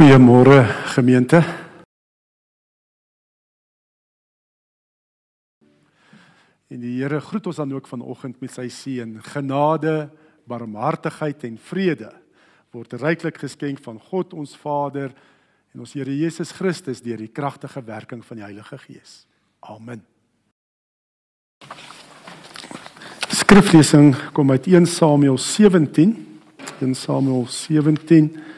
Goeiemôre 0.00 0.64
gemeente. 0.96 1.42
En 6.72 6.80
die 6.80 6.94
Here 7.02 7.18
groet 7.20 7.50
ons 7.50 7.60
dan 7.60 7.74
ook 7.76 7.84
vanoggend 7.84 8.40
met 8.40 8.54
sy 8.56 8.64
seën. 8.72 9.12
Genade, 9.28 10.08
barmhartigheid 10.48 11.44
en 11.44 11.60
vrede 11.60 12.08
word 12.72 12.96
ryklik 12.96 13.42
geskenk 13.44 13.84
van 13.84 14.00
God 14.00 14.32
ons 14.32 14.56
Vader 14.56 15.12
en 15.74 15.84
ons 15.84 15.92
Here 15.92 16.16
Jesus 16.16 16.56
Christus 16.56 17.04
deur 17.04 17.20
die 17.20 17.28
kragtige 17.28 17.84
werking 17.84 18.24
van 18.24 18.40
die 18.40 18.48
Heilige 18.48 18.80
Gees. 18.80 19.26
Amen. 19.60 20.00
Skriflesing 23.28 24.14
kom 24.32 24.56
uit 24.56 24.64
1 24.64 24.88
Samuel 24.88 25.36
17. 25.36 26.16
1 26.80 26.96
Samuel 26.96 27.44
17 27.52 28.48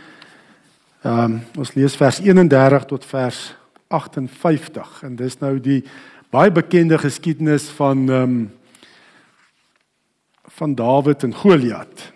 Ehm 1.02 1.32
um, 1.32 1.40
ons 1.58 1.72
lees 1.74 1.96
vers 1.98 2.20
31 2.22 2.84
tot 2.86 3.04
vers 3.04 3.38
58 3.90 5.00
en 5.02 5.16
dis 5.18 5.34
nou 5.40 5.56
die 5.58 5.80
baie 6.30 6.52
bekende 6.54 6.94
geskiedenis 6.98 7.64
van 7.74 8.04
ehm 8.06 8.22
um, 8.22 8.50
van 10.52 10.74
Dawid 10.74 11.22
en 11.22 11.34
Goliat. 11.34 12.12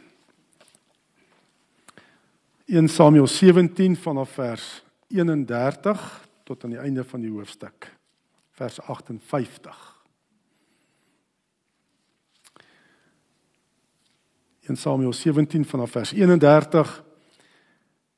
1 2.66 2.88
Samuel 2.88 3.26
17 3.26 3.96
vanaf 3.96 4.30
vers 4.30 4.84
31 5.08 6.28
tot 6.44 6.64
aan 6.64 6.70
die 6.70 6.78
einde 6.78 7.04
van 7.04 7.20
die 7.20 7.30
hoofstuk 7.30 7.90
vers 8.52 8.80
58. 8.80 9.96
1 14.68 14.76
Samuel 14.76 15.12
17 15.12 15.64
vanaf 15.64 15.90
vers 15.90 16.12
31 16.12 17.05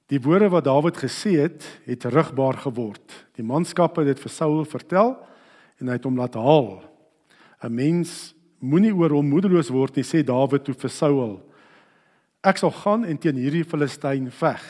Die 0.09 0.21
woorde 0.25 0.49
wat 0.49 0.65
Dawid 0.65 0.97
gesê 0.97 1.35
het, 1.37 1.65
het 1.85 2.07
rugbaar 2.09 2.57
geword. 2.65 3.13
Die 3.37 3.45
manskappe 3.45 4.01
het 4.01 4.15
dit 4.15 4.23
vir 4.25 4.33
Saul 4.33 4.65
vertel 4.65 5.15
en 5.79 5.91
hy 5.91 5.99
het 5.99 6.07
hom 6.09 6.17
laat 6.17 6.35
haal. 6.35 6.81
'n 7.63 7.75
Mens 7.75 8.35
moenie 8.59 8.95
oor 8.95 9.11
hom 9.11 9.29
moedeloos 9.29 9.71
word 9.71 9.97
nie, 9.97 10.05
sê 10.05 10.25
Dawid 10.25 10.65
toe 10.65 10.75
vir 10.75 10.91
Saul. 10.91 11.41
Ek 12.43 12.57
sal 12.57 12.71
gaan 12.71 13.05
en 13.05 13.19
teen 13.19 13.37
hierdie 13.37 13.65
Filistyn 13.65 14.31
veg. 14.31 14.63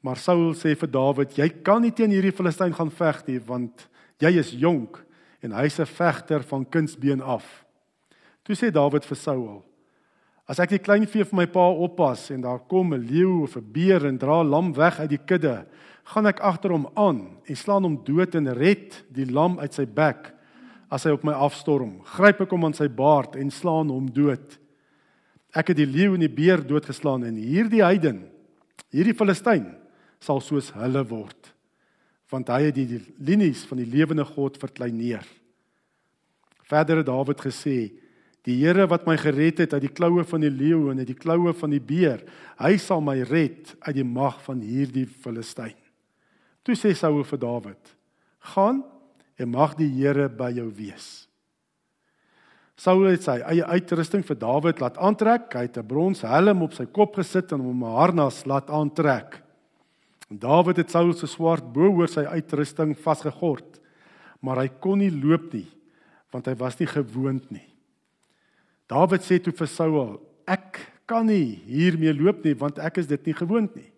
Maar 0.00 0.16
Saul 0.16 0.54
sê 0.54 0.74
vir 0.74 0.88
Dawid, 0.88 1.36
jy 1.36 1.48
kan 1.62 1.82
nie 1.82 1.92
teen 1.92 2.10
hierdie 2.10 2.32
Filistyn 2.32 2.72
gaan 2.72 2.90
veg 2.90 3.26
nie, 3.26 3.38
want 3.38 3.88
jy 4.20 4.38
is 4.38 4.52
jonk 4.52 5.04
en 5.42 5.52
hy's 5.52 5.80
'n 5.80 5.86
vegter 5.86 6.42
van 6.42 6.64
kindsbeen 6.64 7.20
af. 7.20 7.64
Toe 8.44 8.56
sê 8.56 8.70
Dawid 8.72 9.04
vir 9.04 9.16
Saul, 9.16 9.64
As 10.50 10.58
ek 10.58 10.72
die 10.72 10.82
klein 10.82 11.06
vee 11.06 11.22
vir 11.22 11.38
my 11.38 11.46
pa 11.46 11.62
oppas 11.70 12.24
en 12.34 12.42
daar 12.42 12.58
kom 12.66 12.92
'n 12.92 13.06
leeu 13.06 13.44
of 13.44 13.56
'n 13.56 13.72
beer 13.72 14.06
en 14.06 14.18
dra 14.18 14.42
lam 14.42 14.72
weg 14.74 14.98
uit 14.98 15.10
die 15.10 15.24
kudde, 15.30 15.64
gaan 16.04 16.26
ek 16.26 16.40
agter 16.40 16.70
hom 16.70 16.88
aan 16.96 17.38
en 17.46 17.56
slaan 17.56 17.84
hom 17.84 18.02
dood 18.04 18.34
en 18.34 18.52
red 18.52 19.04
die 19.12 19.30
lam 19.30 19.60
uit 19.60 19.72
sy 19.72 19.86
bek 19.86 20.34
as 20.90 21.04
hy 21.04 21.10
op 21.10 21.22
my 21.24 21.32
afstorm. 21.32 22.02
Gryp 22.02 22.40
ek 22.40 22.50
hom 22.50 22.64
aan 22.64 22.74
sy 22.74 22.88
baard 22.88 23.36
en 23.36 23.50
slaan 23.50 23.90
hom 23.90 24.10
dood. 24.10 24.58
Ek 25.54 25.68
het 25.68 25.76
die 25.76 25.86
leeu 25.86 26.14
en 26.14 26.20
die 26.20 26.28
beer 26.28 26.66
doodgeslaan 26.66 27.24
en 27.24 27.36
hierdie 27.36 27.84
heiden, 27.84 28.28
hierdie 28.90 29.14
Filistyn 29.14 29.76
sal 30.18 30.40
soos 30.40 30.72
hulle 30.72 31.04
word 31.04 31.54
want 32.30 32.48
hy 32.48 32.68
het 32.68 32.74
die 32.74 33.00
linies 33.18 33.64
van 33.66 33.78
die 33.78 33.90
lewende 33.90 34.24
God 34.24 34.56
verkleineer. 34.56 35.26
Verder 36.62 36.96
het 36.96 37.06
Dawid 37.06 37.40
gesê 37.42 37.90
Die 38.48 38.56
Here 38.62 38.86
wat 38.88 39.04
my 39.06 39.18
gered 39.20 39.60
het 39.60 39.74
uit 39.76 39.84
die 39.84 39.92
kloue 39.92 40.24
van 40.24 40.40
die 40.40 40.52
leeu 40.52 40.88
en 40.90 40.98
uit 41.02 41.10
die 41.10 41.18
kloue 41.18 41.52
van 41.52 41.74
die 41.74 41.82
beer, 41.82 42.22
hy 42.56 42.76
sal 42.80 43.02
my 43.04 43.18
red 43.28 43.74
uit 43.84 43.96
die 43.98 44.06
mag 44.06 44.38
van 44.46 44.62
hierdie 44.64 45.06
Filistyn. 45.06 45.76
Toe 46.64 46.76
sê 46.76 46.94
Saul 46.96 47.24
vir 47.24 47.40
Dawid: 47.40 47.96
"Gaan 48.54 48.84
en 49.36 49.50
mag 49.50 49.76
die 49.76 49.88
Here 49.88 50.28
by 50.28 50.50
jou 50.56 50.70
wees." 50.72 51.30
Saul 52.80 53.10
het 53.10 53.26
sy 53.26 53.36
eie 53.44 53.64
uitrusting 53.76 54.22
vir 54.24 54.38
Dawid 54.40 54.80
laat 54.80 54.96
aantrek. 54.96 55.52
Hy 55.52 55.66
het 55.68 55.76
'n 55.76 55.86
brons 55.86 56.22
helm 56.22 56.62
op 56.62 56.72
sy 56.72 56.86
kop 56.86 57.16
gesit 57.16 57.52
en 57.52 57.60
hom 57.60 57.84
'n 57.84 57.96
harnas 57.96 58.46
laat 58.46 58.70
aantrek. 58.70 59.42
En 60.30 60.38
Dawid 60.38 60.76
het 60.76 60.90
Saul 60.90 61.12
se 61.12 61.26
swaard 61.26 61.72
bo 61.72 61.90
oor 61.90 62.08
sy 62.08 62.24
uitrusting 62.24 62.96
vasgegord, 62.96 63.80
maar 64.40 64.56
hy 64.56 64.68
kon 64.80 64.98
nie 64.98 65.10
loop 65.10 65.52
nie, 65.52 65.68
want 66.32 66.46
hy 66.46 66.54
was 66.54 66.78
nie 66.78 66.86
gewoond 66.86 67.50
nie. 67.50 67.66
Dawid 68.90 69.22
sê 69.22 69.38
toe 69.38 69.54
vir 69.54 69.70
Saul: 69.70 70.18
"Ek 70.46 70.80
kan 71.06 71.26
nie 71.26 71.62
hiermee 71.66 72.14
loop 72.14 72.44
nie 72.44 72.54
want 72.54 72.78
ek 72.78 72.98
is 72.98 73.06
dit 73.06 73.26
nie 73.26 73.34
gewoond 73.34 73.74
nie." 73.76 73.92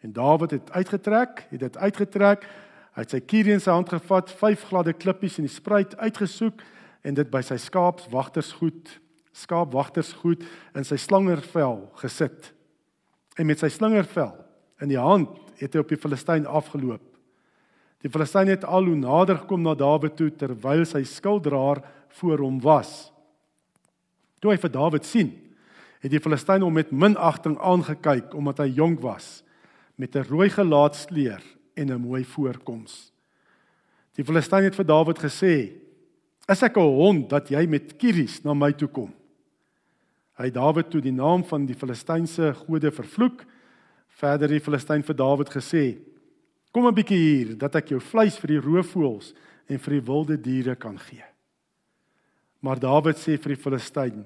En 0.00 0.12
Dawid 0.12 0.50
het 0.50 0.70
uitgetrek, 0.72 1.46
het 1.50 1.60
dit 1.60 1.76
uitgetrek, 1.76 2.46
hy 2.96 3.04
het 3.04 3.10
sy 3.12 3.20
kierie 3.20 3.52
in 3.52 3.60
sy 3.60 3.70
hand 3.70 3.88
gevat, 3.92 4.32
vyf 4.40 4.64
gladde 4.70 4.94
klippies 4.96 5.38
in 5.38 5.44
die 5.44 5.52
spruit 5.52 5.92
uitgesoek 6.00 6.62
en 7.04 7.14
dit 7.14 7.28
by 7.30 7.42
sy 7.44 7.58
skaapwagtersgoed, 7.60 8.88
skaapwagtersgoed 9.36 10.46
in 10.74 10.88
sy 10.88 10.96
slangervel 10.96 11.84
gesit. 12.00 12.52
En 13.38 13.46
met 13.46 13.60
sy 13.60 13.68
slingervel 13.68 14.32
in 14.80 14.88
die 14.88 15.00
hand 15.00 15.36
het 15.60 15.76
hy 15.76 15.84
op 15.84 15.92
die 15.92 16.00
Filistyn 16.00 16.48
afgeloop. 16.48 17.04
Die 18.00 18.08
Filistyn 18.08 18.48
het 18.48 18.64
al 18.64 18.88
hoe 18.88 18.96
nader 18.96 19.42
gekom 19.42 19.62
na 19.64 19.76
Dawid 19.76 20.16
toe 20.16 20.30
terwyl 20.32 20.86
sy 20.88 21.04
skilddraer 21.04 21.82
voor 22.20 22.40
hom 22.40 22.56
was. 22.64 23.10
Toe 24.40 24.54
hy 24.54 24.58
vir 24.60 24.72
Dawid 24.72 25.04
sien, 25.04 25.30
het 26.00 26.10
die 26.10 26.20
Filistyn 26.20 26.64
hom 26.64 26.74
met 26.74 26.92
minagting 26.92 27.58
aangekyk 27.60 28.32
omdat 28.34 28.62
hy 28.64 28.70
jonk 28.80 29.02
was 29.04 29.42
met 30.00 30.16
'n 30.16 30.24
rooi 30.24 30.48
gelaatskleur 30.48 31.42
en 31.76 31.92
'n 31.92 32.00
mooi 32.00 32.24
voorkoms. 32.24 33.12
Die 34.16 34.24
Filistyn 34.24 34.64
het 34.64 34.74
vir 34.74 34.84
Dawid 34.84 35.18
gesê: 35.18 35.72
"Is 36.48 36.62
ek 36.62 36.76
'n 36.76 36.80
hond 36.80 37.30
dat 37.30 37.48
jy 37.48 37.66
met 37.66 37.96
kieries 37.98 38.44
na 38.44 38.54
my 38.54 38.72
toe 38.72 38.88
kom?" 38.88 39.14
Hy 40.38 40.44
het 40.44 40.54
Dawid 40.54 40.90
toe 40.90 41.00
die 41.00 41.12
naam 41.12 41.44
van 41.44 41.66
die 41.66 41.74
Filistynse 41.74 42.54
gode 42.54 42.90
vervloek. 42.90 43.44
Verder 44.08 44.48
het 44.48 44.64
die 44.64 44.64
Filistyn 44.64 45.02
vir 45.02 45.14
Dawid 45.14 45.50
gesê: 45.50 45.98
"Kom 46.72 46.86
'n 46.86 46.94
bietjie 46.94 47.18
hier 47.18 47.58
dat 47.58 47.74
ek 47.74 47.88
jou 47.88 48.00
vleis 48.00 48.38
vir 48.38 48.48
die 48.48 48.60
roofvoëls 48.60 49.34
en 49.68 49.78
vir 49.78 49.92
die 49.92 50.06
wilde 50.06 50.40
diere 50.40 50.76
kan 50.76 50.98
gee." 50.98 51.29
Maar 52.60 52.80
Dawid 52.80 53.16
sê 53.16 53.38
vir 53.40 53.54
die 53.54 53.62
Filistyn: 53.62 54.24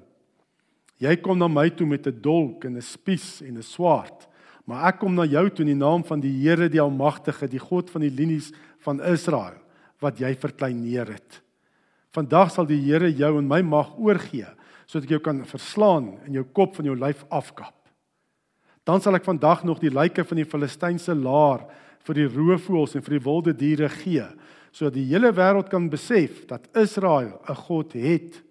Jy 0.99 1.15
kom 1.23 1.39
na 1.39 1.47
my 1.51 1.69
toe 1.71 1.87
met 1.87 2.07
'n 2.07 2.21
dolk 2.21 2.65
en 2.65 2.75
'n 2.77 2.81
spies 2.81 3.41
en 3.41 3.57
'n 3.57 3.63
swaard, 3.63 4.27
maar 4.65 4.87
ek 4.89 4.99
kom 4.99 5.15
na 5.15 5.25
jou 5.25 5.49
toe 5.49 5.65
in 5.65 5.73
die 5.77 5.85
naam 5.85 6.03
van 6.03 6.19
die 6.19 6.31
Here 6.31 6.69
die 6.69 6.81
Almagtige, 6.81 7.47
die 7.47 7.59
God 7.59 7.89
van 7.89 8.01
die 8.01 8.09
linies 8.09 8.51
van 8.79 8.99
Israel 8.99 9.59
wat 10.01 10.19
jy 10.19 10.35
verkleineer 10.35 11.07
het. 11.07 11.41
Vandag 12.11 12.51
sal 12.51 12.65
die 12.65 12.79
Here 12.79 13.11
jou 13.11 13.37
in 13.39 13.47
my 13.47 13.61
mag 13.61 13.97
oorgee 13.97 14.47
sodat 14.85 15.05
ek 15.05 15.09
jou 15.09 15.19
kan 15.19 15.45
verslaan 15.45 16.19
en 16.25 16.33
jou 16.33 16.43
kop 16.43 16.75
van 16.75 16.85
jou 16.85 16.95
lyf 16.95 17.25
afkap. 17.29 17.73
Dan 18.85 19.01
sal 19.01 19.15
ek 19.15 19.25
vandag 19.25 19.63
nog 19.63 19.79
die 19.79 19.89
lyke 19.89 20.23
van 20.23 20.37
die 20.37 20.45
Filistynse 20.45 21.15
laar 21.15 21.65
vir 22.05 22.15
die 22.15 22.27
roofvoëls 22.29 22.95
en 22.95 23.01
vir 23.01 23.17
die 23.17 23.25
wilde 23.25 23.53
diere 23.53 23.89
gee 23.89 24.27
sodat 24.75 24.97
die 24.97 25.07
hele 25.07 25.31
wêreld 25.31 25.69
kan 25.71 25.87
besef 25.91 26.43
dat 26.49 26.67
Israel 26.75 27.39
'n 27.47 27.55
God 27.55 27.93
het. 27.93 28.43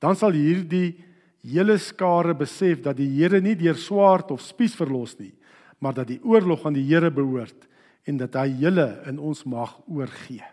Dan 0.00 0.16
sal 0.16 0.32
hierdie 0.32 0.96
hele 1.44 1.78
skare 1.78 2.34
besef 2.34 2.82
dat 2.82 2.96
die 2.96 3.08
Here 3.08 3.40
nie 3.40 3.54
deur 3.54 3.76
swaard 3.76 4.30
of 4.30 4.40
spies 4.40 4.74
verlos 4.74 5.18
nie, 5.18 5.34
maar 5.78 5.94
dat 5.94 6.08
die 6.08 6.20
oorlog 6.24 6.66
aan 6.66 6.72
die 6.72 6.88
Here 6.88 7.10
behoort 7.10 7.68
en 8.06 8.16
dat 8.16 8.34
hy 8.34 8.48
julle 8.62 9.02
in 9.06 9.18
ons 9.18 9.44
mag 9.44 9.76
oorgee. 9.86 10.44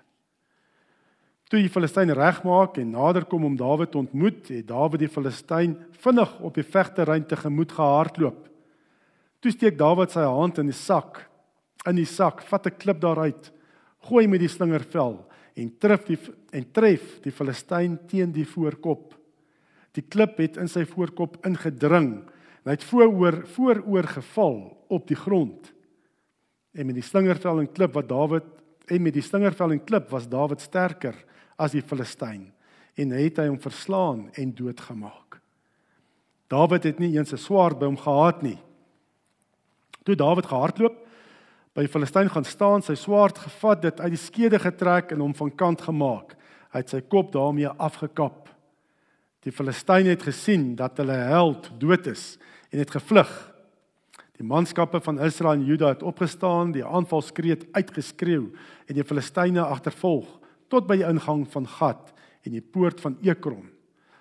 Toe 1.50 1.62
die 1.62 1.70
Filistyn 1.70 2.10
regmaak 2.10 2.78
en 2.78 2.92
naderkom 2.92 3.46
om 3.46 3.56
Dawid 3.56 3.92
te 3.92 3.98
ontmoet, 3.98 4.48
het 4.48 4.68
Dawid 4.68 5.00
die 5.00 5.08
Filistyn 5.08 5.78
vinnig 5.92 6.40
op 6.40 6.56
die 6.56 6.64
vegterrein 6.64 7.26
tegemoet 7.26 7.72
gehardloop. 7.72 8.50
Toe 9.40 9.52
steek 9.52 9.78
Dawid 9.78 10.12
sy 10.12 10.26
hand 10.26 10.58
in 10.58 10.66
die 10.66 10.74
sak, 10.74 11.30
in 11.86 11.96
die 11.96 12.06
sak, 12.06 12.42
vat 12.42 12.68
'n 12.68 12.78
klip 12.78 13.00
daaruit 13.00 13.52
gooi 14.04 14.28
met 14.28 14.42
die 14.44 14.52
slingervel 14.52 15.18
en 15.60 15.74
tref 15.80 16.06
die 16.08 16.18
en 16.54 16.66
tref 16.74 17.20
die 17.24 17.34
Filistyn 17.34 17.98
teen 18.10 18.34
die 18.34 18.46
voorkop. 18.48 19.14
Die 19.94 20.06
klip 20.06 20.40
het 20.42 20.58
in 20.62 20.70
sy 20.70 20.86
voorkop 20.90 21.40
ingedring 21.48 22.12
en 22.64 22.72
hy 22.72 22.78
het 22.78 22.88
vooroor 22.88 23.44
vooroor 23.56 24.10
geval 24.16 24.58
op 24.94 25.08
die 25.10 25.20
grond. 25.20 25.70
En 26.74 26.90
met 26.90 26.98
die 26.98 27.06
slingervel 27.06 27.62
en 27.62 27.72
klip 27.72 27.94
wat 27.98 28.10
Dawid 28.10 28.50
en 28.90 29.04
met 29.04 29.16
die 29.16 29.26
slingervel 29.26 29.76
en 29.76 29.84
klip 29.86 30.10
was 30.12 30.28
Dawid 30.30 30.62
sterker 30.62 31.16
as 31.58 31.76
die 31.76 31.86
Filistyn 31.86 32.50
en 33.00 33.14
hy 33.14 33.28
het 33.28 33.42
hom 33.42 33.60
verslaan 33.62 34.28
en 34.38 34.54
doodgemaak. 34.54 35.40
Dawid 36.54 36.84
het 36.86 37.00
nie 37.00 37.16
eens 37.18 37.34
'n 37.34 37.38
swaard 37.38 37.80
by 37.80 37.86
hom 37.86 37.98
gehad 37.98 38.42
nie. 38.44 38.60
Toe 40.04 40.16
Dawid 40.16 40.46
gehardloop 40.46 41.03
by 41.74 41.88
Filistyn 41.90 42.30
gaan 42.30 42.46
staan, 42.46 42.84
sy 42.86 42.94
swaard 43.00 43.40
gevat, 43.42 43.82
dit 43.82 44.02
uit 44.04 44.14
die 44.14 44.22
skede 44.22 44.60
getrek 44.62 45.14
en 45.14 45.24
hom 45.26 45.34
van 45.38 45.50
kant 45.58 45.82
gemaak. 45.82 46.36
Hy 46.74 46.82
het 46.84 46.94
sy 46.94 47.02
kop 47.02 47.32
daarmee 47.34 47.72
afgekap. 47.82 48.52
Die 49.44 49.52
Filistyn 49.52 50.12
het 50.12 50.24
gesien 50.24 50.76
dat 50.80 51.02
hulle 51.02 51.18
held 51.32 51.72
dood 51.82 52.08
is 52.14 52.36
en 52.72 52.82
het 52.82 52.94
gevlug. 52.94 53.32
Die 54.38 54.46
manskappe 54.46 55.02
van 55.04 55.20
Israel 55.22 55.60
en 55.60 55.66
Juda 55.66 55.92
het 55.94 56.04
opgestaan, 56.04 56.72
die 56.74 56.86
aanvalskreet 56.86 57.68
uitgeskreeu 57.76 58.48
en 58.88 58.98
die 58.98 59.06
Filistyne 59.06 59.66
agtervolg 59.66 60.40
tot 60.74 60.88
by 60.90 60.98
die 61.02 61.08
ingang 61.08 61.44
van 61.54 61.68
Gat 61.70 62.14
en 62.44 62.56
die 62.56 62.64
poort 62.64 63.02
van 63.04 63.18
Ekron. 63.22 63.68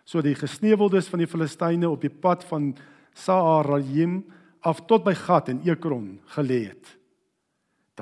So 0.04 0.20
die 0.24 0.36
gesneuweldes 0.36 1.08
van 1.08 1.22
die 1.22 1.30
Filistyne 1.30 1.88
op 1.88 2.04
die 2.04 2.12
pad 2.12 2.44
van 2.50 2.72
Saarayim 3.16 4.20
af 4.68 4.84
tot 4.88 5.04
by 5.06 5.14
Gat 5.16 5.48
en 5.52 5.62
Ekron 5.64 6.18
gelê 6.36 6.66
het. 6.68 7.01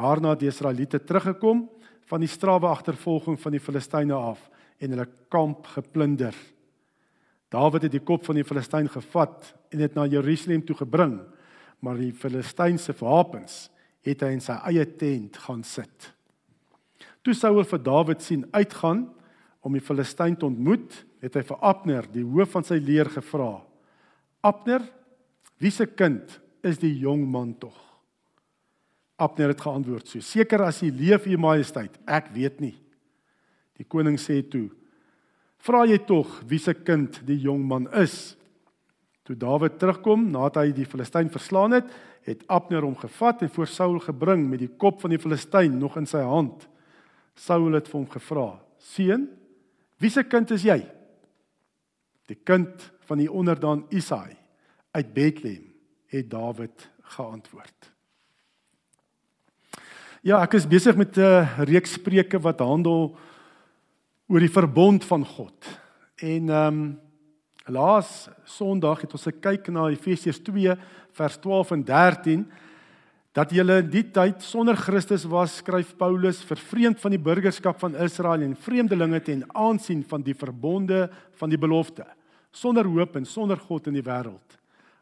Daarna 0.00 0.32
het 0.32 0.40
die 0.40 0.48
Israeliete 0.48 1.02
teruggekom 1.04 1.66
van 2.08 2.22
die 2.22 2.30
strawe 2.30 2.70
agtervolging 2.70 3.36
van 3.40 3.52
die 3.52 3.60
Filistyne 3.60 4.16
af 4.16 4.46
en 4.80 4.94
hulle 4.94 5.08
kamp 5.28 5.66
geplunder. 5.74 6.34
Dawid 7.52 7.84
het 7.84 7.92
die 7.92 8.04
kop 8.06 8.24
van 8.24 8.38
die 8.38 8.46
Filistyn 8.46 8.88
gevat 8.88 9.50
en 9.74 9.82
dit 9.82 9.96
na 9.98 10.06
Jerusalem 10.08 10.62
toe 10.64 10.76
gebring, 10.78 11.18
maar 11.84 11.98
die 12.00 12.14
Filistynse 12.16 12.94
wapens 13.00 13.66
het 14.06 14.22
hy 14.24 14.30
in 14.36 14.44
sy 14.44 14.56
eie 14.70 14.86
tent 14.96 15.36
gaan 15.44 15.64
sit. 15.66 16.08
Toe 17.20 17.34
Saul 17.36 17.60
vir 17.68 17.82
Dawid 17.84 18.24
sien 18.24 18.46
uitgaan 18.54 19.04
om 19.60 19.76
die 19.76 19.84
Filistyn 19.84 20.38
te 20.38 20.48
ontmoet, 20.48 20.94
het 21.20 21.36
hy 21.36 21.44
vir 21.44 21.60
Abner, 21.60 22.08
die 22.08 22.24
hoof 22.24 22.54
van 22.56 22.64
sy 22.64 22.78
leer 22.80 23.10
gevra: 23.12 23.58
"Abner, 24.40 24.86
wie 25.60 25.74
se 25.74 25.84
kind 25.84 26.38
is 26.64 26.80
die 26.80 26.94
jong 27.02 27.26
man 27.28 27.52
tog?" 27.60 27.89
Abner 29.20 29.52
het 29.52 29.60
geantwoord: 29.60 30.08
"So 30.08 30.20
seker 30.20 30.62
as 30.64 30.82
u 30.82 30.90
leef, 30.90 31.26
u 31.26 31.36
majesteit, 31.36 31.98
ek 32.06 32.32
weet 32.32 32.60
nie." 32.60 32.76
Die 33.76 33.84
koning 33.84 34.18
sê 34.18 34.42
toe: 34.48 34.70
"Vra 35.58 35.84
jy 35.86 35.98
tog 35.98 36.42
wie 36.48 36.58
se 36.58 36.74
kind 36.74 37.20
die 37.26 37.38
jong 37.38 37.64
man 37.66 37.88
is?" 37.92 38.36
Toe 39.24 39.36
Dawid 39.36 39.78
terugkom 39.78 40.30
nadat 40.30 40.56
hy 40.56 40.72
die 40.72 40.86
Filistyn 40.86 41.30
verslaan 41.30 41.72
het, 41.72 41.90
het 42.26 42.44
Abner 42.48 42.82
hom 42.82 42.96
gevat 42.96 43.42
en 43.42 43.50
voor 43.50 43.66
Saul 43.66 43.98
gebring 43.98 44.48
met 44.48 44.58
die 44.58 44.72
kop 44.76 45.00
van 45.00 45.10
die 45.10 45.18
Filistyn 45.18 45.78
nog 45.78 45.96
in 45.96 46.06
sy 46.06 46.22
hand. 46.24 46.66
Saul 47.34 47.72
het 47.72 47.88
vir 47.88 48.00
hom 48.00 48.08
gevra: 48.10 48.60
"Seun, 48.78 49.28
wie 49.98 50.10
se 50.10 50.24
kind 50.24 50.50
is 50.50 50.62
jy?" 50.62 50.80
"Die 52.26 52.38
kind 52.44 52.90
van 53.06 53.18
die 53.18 53.30
onderdaan 53.30 53.86
Isaai 53.90 54.36
uit 54.92 55.14
Bethlehem," 55.14 55.72
het 56.06 56.30
Dawid 56.30 56.88
geantwoord. 57.02 57.89
Ja, 60.20 60.42
ek 60.44 60.58
is 60.58 60.66
besig 60.68 60.98
met 61.00 61.16
'n 61.16 61.64
reeks 61.64 61.96
spreuke 61.96 62.36
wat 62.44 62.60
handel 62.60 63.16
oor 64.28 64.40
die 64.40 64.52
verbond 64.52 65.04
van 65.04 65.24
God. 65.24 65.56
En 66.20 66.50
ehm 66.50 66.66
um, 66.66 67.00
laas 67.64 68.28
Sondag 68.44 69.00
het 69.00 69.12
ons 69.12 69.24
gekyk 69.24 69.68
na 69.72 69.88
Efesiërs 69.88 70.42
2 70.44 70.76
vers 71.12 71.38
12 71.40 71.70
en 71.70 71.84
13 71.84 72.52
dat 73.32 73.50
julle 73.50 73.78
in 73.78 73.90
die 73.90 74.10
tyd 74.10 74.42
sonder 74.42 74.76
Christus 74.76 75.24
was, 75.24 75.56
skryf 75.56 75.96
Paulus, 75.96 76.44
vervreemd 76.44 77.00
van 77.00 77.10
die 77.10 77.22
burgerskap 77.22 77.80
van 77.80 77.94
Israel 77.94 78.42
en 78.42 78.56
vreemdelinge 78.56 79.22
ten 79.22 79.44
aansien 79.54 80.04
van 80.04 80.22
die 80.22 80.34
verbonde 80.34 81.10
van 81.32 81.48
die 81.48 81.58
belofte, 81.58 82.04
sonder 82.52 82.84
hoop 82.84 83.16
en 83.16 83.24
sonder 83.24 83.56
God 83.56 83.86
in 83.86 83.94
die 83.94 84.04
wêreld. 84.04 84.58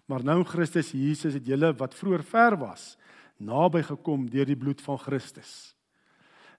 Maar 0.06 0.22
nou 0.22 0.44
Christus 0.44 0.92
Jesus 0.92 1.34
het 1.34 1.46
julle 1.46 1.74
wat 1.74 1.94
vroeër 1.94 2.22
ver 2.22 2.56
was, 2.56 2.96
naby 3.38 3.82
gekom 3.86 4.26
deur 4.30 4.46
die 4.46 4.58
bloed 4.58 4.82
van 4.82 4.98
Christus. 4.98 5.74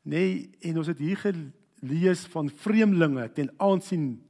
Nee, 0.01 0.49
en 0.63 0.79
ons 0.79 0.87
het 0.87 0.99
hier 0.99 1.19
gelees 1.19 2.23
van 2.33 2.49
vreemdelinge 2.49 3.27
ten 3.35 3.51
aansien 3.57 4.21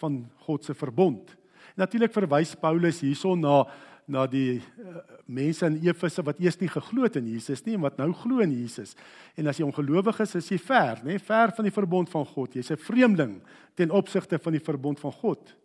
van 0.00 0.24
God 0.46 0.64
se 0.64 0.74
verbond. 0.74 1.36
Natuurlik 1.74 2.12
verwys 2.12 2.54
Paulus 2.60 3.00
hierson 3.00 3.40
na 3.40 3.64
na 4.04 4.26
die 4.28 4.58
uh, 4.60 4.98
mense 5.24 5.64
in 5.64 5.78
Efese 5.86 6.22
wat 6.26 6.40
eers 6.42 6.58
nie 6.60 6.68
geglo 6.68 7.06
het 7.06 7.16
in 7.16 7.28
Jesus 7.32 7.62
nie, 7.64 7.78
wat 7.80 7.96
nou 7.96 8.10
glo 8.20 8.44
in 8.44 8.52
Jesus. 8.52 8.92
En 9.38 9.48
as 9.48 9.56
jy 9.56 9.64
ongelowig 9.64 10.20
is, 10.20 10.34
is 10.42 10.50
jy 10.52 10.58
ver, 10.60 11.00
nê, 11.06 11.16
ver 11.16 11.54
van 11.56 11.64
die 11.64 11.72
verbond 11.72 12.12
van 12.12 12.26
God. 12.28 12.52
Jy's 12.52 12.70
'n 12.70 12.76
vreemdeling 12.76 13.40
ten 13.74 13.90
opsigte 13.90 14.38
van 14.38 14.52
die 14.52 14.60
verbond 14.60 15.00
van 15.00 15.12
God. 15.12 15.56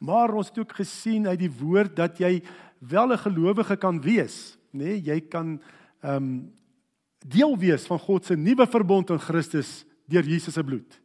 Maar 0.00 0.34
ons 0.34 0.48
het 0.48 0.58
ook 0.58 0.72
gesien 0.72 1.28
uit 1.28 1.38
die 1.38 1.52
woord 1.52 1.96
dat 1.96 2.18
jy 2.18 2.42
wel 2.78 3.12
'n 3.12 3.18
gelowige 3.18 3.76
kan 3.76 4.00
wees 4.00 4.57
nê, 4.72 4.84
nee, 4.84 5.02
jy 5.10 5.20
kan 5.30 5.56
ehm 6.02 6.16
um, 6.16 6.30
deel 7.26 7.56
wees 7.58 7.86
van 7.90 7.98
God 7.98 8.26
se 8.26 8.36
nuwe 8.38 8.66
verbond 8.70 9.10
in 9.10 9.18
Christus 9.18 9.82
deur 10.06 10.22
Jesus 10.22 10.54
se 10.54 10.64
bloed. 10.64 10.98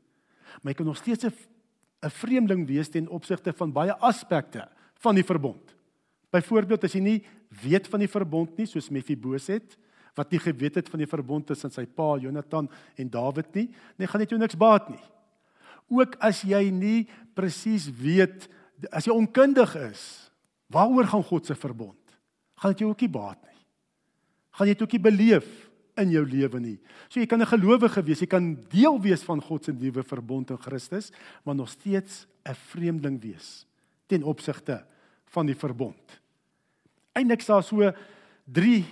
Maar 0.61 0.73
jy 0.73 0.77
kan 0.77 0.85
nog 0.85 0.97
steeds 0.97 1.25
'n 1.25 2.09
vreemdeling 2.09 2.67
wees 2.67 2.89
ten 2.89 3.07
opsigte 3.07 3.53
van 3.53 3.71
baie 3.71 3.93
aspekte 3.99 4.69
van 4.99 5.15
die 5.15 5.23
verbond. 5.23 5.75
Byvoorbeeld 6.29 6.83
as 6.83 6.93
jy 6.93 6.99
nie 7.01 7.23
weet 7.63 7.87
van 7.87 7.99
die 7.99 8.07
verbond 8.07 8.57
nie, 8.57 8.65
soos 8.65 8.89
Mephiboset 8.89 9.77
wat 10.15 10.31
nie 10.31 10.39
geweet 10.39 10.75
het 10.75 10.89
van 10.89 10.99
die 10.99 11.07
verbond 11.07 11.47
tussen 11.47 11.71
sy 11.71 11.85
pa 11.85 12.17
Jonathan 12.17 12.69
en 12.95 13.09
Dawid 13.09 13.55
nie, 13.55 13.73
nee, 13.97 14.07
gaan 14.07 14.19
dit 14.19 14.29
jou 14.29 14.39
niks 14.39 14.55
baat 14.55 14.89
nie. 14.89 15.03
Ook 15.89 16.15
as 16.19 16.41
jy 16.41 16.69
nie 16.69 17.09
presies 17.33 17.89
weet 17.89 18.49
as 18.91 19.05
jy 19.05 19.13
onkundig 19.13 19.75
is, 19.75 20.31
waaroor 20.67 21.05
gaan 21.05 21.23
God 21.23 21.45
se 21.45 21.55
verbond? 21.55 21.99
Gaan 22.55 22.71
dit 22.71 22.79
jou 22.79 22.89
ook 22.89 23.01
nie 23.01 23.09
baat 23.09 23.41
nie 23.43 23.52
gaan 24.53 24.67
jy 24.67 24.73
dit 24.73 24.81
ook 24.85 24.95
nie 24.97 25.05
beleef 25.11 25.47
in 26.01 26.09
jou 26.09 26.23
lewe 26.25 26.59
nie. 26.59 26.79
So 27.09 27.19
jy 27.19 27.27
kan 27.27 27.41
'n 27.41 27.45
gelowige 27.45 28.01
wees, 28.03 28.19
jy 28.19 28.27
kan 28.27 28.55
deel 28.69 29.01
wees 29.01 29.23
van 29.23 29.41
God 29.41 29.65
se 29.65 29.71
nuwe 29.71 30.03
verbond 30.03 30.49
in 30.49 30.57
Christus, 30.57 31.11
maar 31.43 31.55
nog 31.55 31.69
steeds 31.69 32.25
'n 32.45 32.55
vreemdeling 32.55 33.21
wees 33.21 33.65
ten 34.07 34.23
opsigte 34.23 34.85
van 35.25 35.45
die 35.45 35.55
verbond. 35.55 36.21
Eindelik 37.13 37.41
is 37.41 37.47
daar 37.47 37.63
so 37.63 37.91
drie 38.45 38.85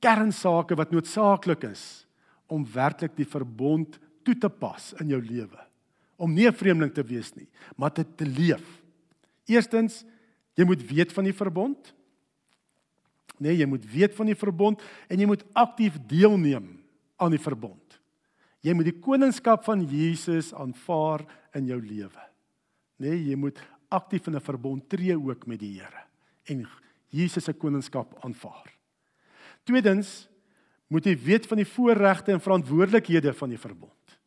kernsake 0.00 0.76
wat 0.76 0.90
noodsaaklik 0.90 1.64
is 1.64 2.06
om 2.46 2.66
werklik 2.72 3.16
die 3.16 3.28
verbond 3.28 3.98
toe 4.22 4.36
te 4.38 4.48
pas 4.48 4.92
in 5.00 5.08
jou 5.08 5.20
lewe. 5.20 5.60
Om 6.16 6.32
nie 6.32 6.46
'n 6.46 6.52
vreemdeling 6.52 6.94
te 6.94 7.02
wees 7.02 7.34
nie, 7.34 7.48
maar 7.76 7.92
dit 7.92 8.16
te 8.16 8.26
leef. 8.26 8.82
Eerstens, 9.46 10.04
jy 10.54 10.64
moet 10.64 10.82
weet 10.90 11.12
van 11.12 11.24
die 11.24 11.32
verbond. 11.32 11.94
Nee, 13.38 13.56
jy 13.58 13.66
moet 13.66 13.84
weet 13.90 14.14
van 14.14 14.26
die 14.30 14.38
verbond 14.38 14.82
en 15.08 15.18
jy 15.20 15.26
moet 15.26 15.44
aktief 15.52 15.98
deelneem 16.06 16.68
aan 17.16 17.34
die 17.34 17.42
verbond. 17.42 17.98
Jy 18.64 18.72
moet 18.76 18.88
die 18.88 19.00
koningskap 19.02 19.64
van 19.66 19.82
Jesus 19.84 20.52
aanvaar 20.56 21.24
in 21.56 21.66
jou 21.68 21.80
lewe. 21.82 22.28
Nee, 23.02 23.18
jy 23.30 23.36
moet 23.36 23.58
aktief 23.92 24.26
in 24.26 24.36
'n 24.36 24.40
verbond 24.40 24.88
tree 24.88 25.16
ook 25.16 25.46
met 25.46 25.60
die 25.60 25.80
Here 25.80 26.06
en 26.44 26.66
Jesus 27.08 27.44
se 27.44 27.52
koningskap 27.52 28.24
aanvaar. 28.24 28.72
Tweedens 29.64 30.28
moet 30.88 31.04
jy 31.04 31.16
weet 31.16 31.46
van 31.46 31.56
die 31.56 31.68
voorregte 31.68 32.32
en 32.32 32.40
verantwoordelikhede 32.40 33.32
van 33.32 33.48
die 33.48 33.58
verbond. 33.58 34.18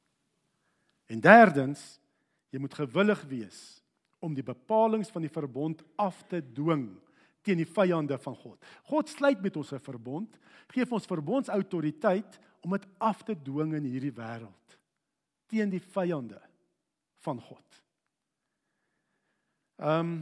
En 1.07 1.19
derdens, 1.19 1.99
jy 2.49 2.59
moet 2.59 2.73
gewillig 2.73 3.21
wees 3.29 3.81
om 4.19 4.33
die 4.33 4.43
bepalinge 4.43 5.05
van 5.05 5.21
die 5.21 5.31
verbond 5.31 5.83
af 5.95 6.23
te 6.27 6.41
dwing 6.53 6.89
teen 7.41 7.57
die 7.57 7.69
vyande 7.69 8.17
van 8.17 8.35
God. 8.35 8.57
God 8.83 9.09
sluit 9.09 9.41
met 9.41 9.55
ons 9.55 9.71
'n 9.73 9.79
verbond, 9.79 10.39
gee 10.67 10.85
ons 10.91 11.05
verbondsautoriteit 11.05 12.39
om 12.61 12.71
dit 12.71 12.87
af 12.97 13.23
te 13.23 13.35
dwing 13.35 13.73
in 13.73 13.83
hierdie 13.83 14.11
wêreld 14.11 14.77
teen 15.47 15.71
die 15.71 15.81
vyande 15.81 16.41
van 17.25 17.39
God. 17.41 17.83
Ehm 19.77 19.99
um, 19.99 20.17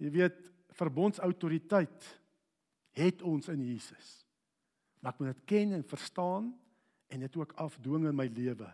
jy 0.00 0.08
weet 0.14 0.38
verbondsautoriteit 0.72 2.06
het 2.96 3.22
ons 3.22 3.50
in 3.52 3.60
Jesus. 3.60 4.24
Maar 5.00 5.12
ek 5.12 5.18
moet 5.20 5.34
dit 5.34 5.42
ken 5.52 5.74
en 5.76 5.84
verstaan 5.84 6.46
en 7.12 7.24
dit 7.26 7.36
ook 7.36 7.52
afdwing 7.60 8.06
in 8.08 8.16
my 8.16 8.24
lewe 8.32 8.68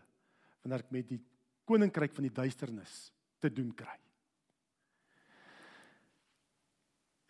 wanneer 0.62 0.84
ek 0.84 0.92
met 0.94 1.08
die 1.10 1.18
koninkryk 1.66 2.14
van 2.14 2.28
die 2.28 2.36
duisternis 2.36 2.94
te 3.42 3.50
doen 3.50 3.72
kry. 3.74 3.96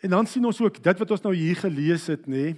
En 0.04 0.12
dan 0.12 0.28
sien 0.28 0.44
ons 0.44 0.60
ook 0.60 0.82
dit 0.82 1.02
wat 1.02 1.10
ons 1.10 1.24
nou 1.24 1.34
hier 1.34 1.56
gelees 1.56 2.06
het, 2.12 2.26
nê, 2.28 2.54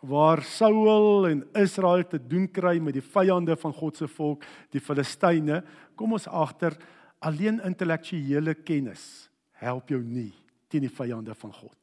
waar 0.00 0.40
Saul 0.42 1.28
en 1.28 1.42
Israel 1.60 2.06
te 2.08 2.18
doen 2.18 2.46
kry 2.48 2.78
met 2.80 2.96
die 2.96 3.04
vyande 3.04 3.56
van 3.60 3.74
God 3.76 4.00
se 4.00 4.08
volk, 4.08 4.46
die 4.72 4.80
Filistyne, 4.80 5.60
kom 5.94 6.16
ons 6.16 6.26
agter 6.26 6.76
alleen 7.20 7.60
intellektuele 7.68 8.56
kennis 8.64 9.28
help 9.60 9.92
jou 9.92 10.00
nie 10.00 10.32
teen 10.70 10.86
die 10.86 10.92
vyande 10.92 11.34
van 11.36 11.52
God. 11.52 11.76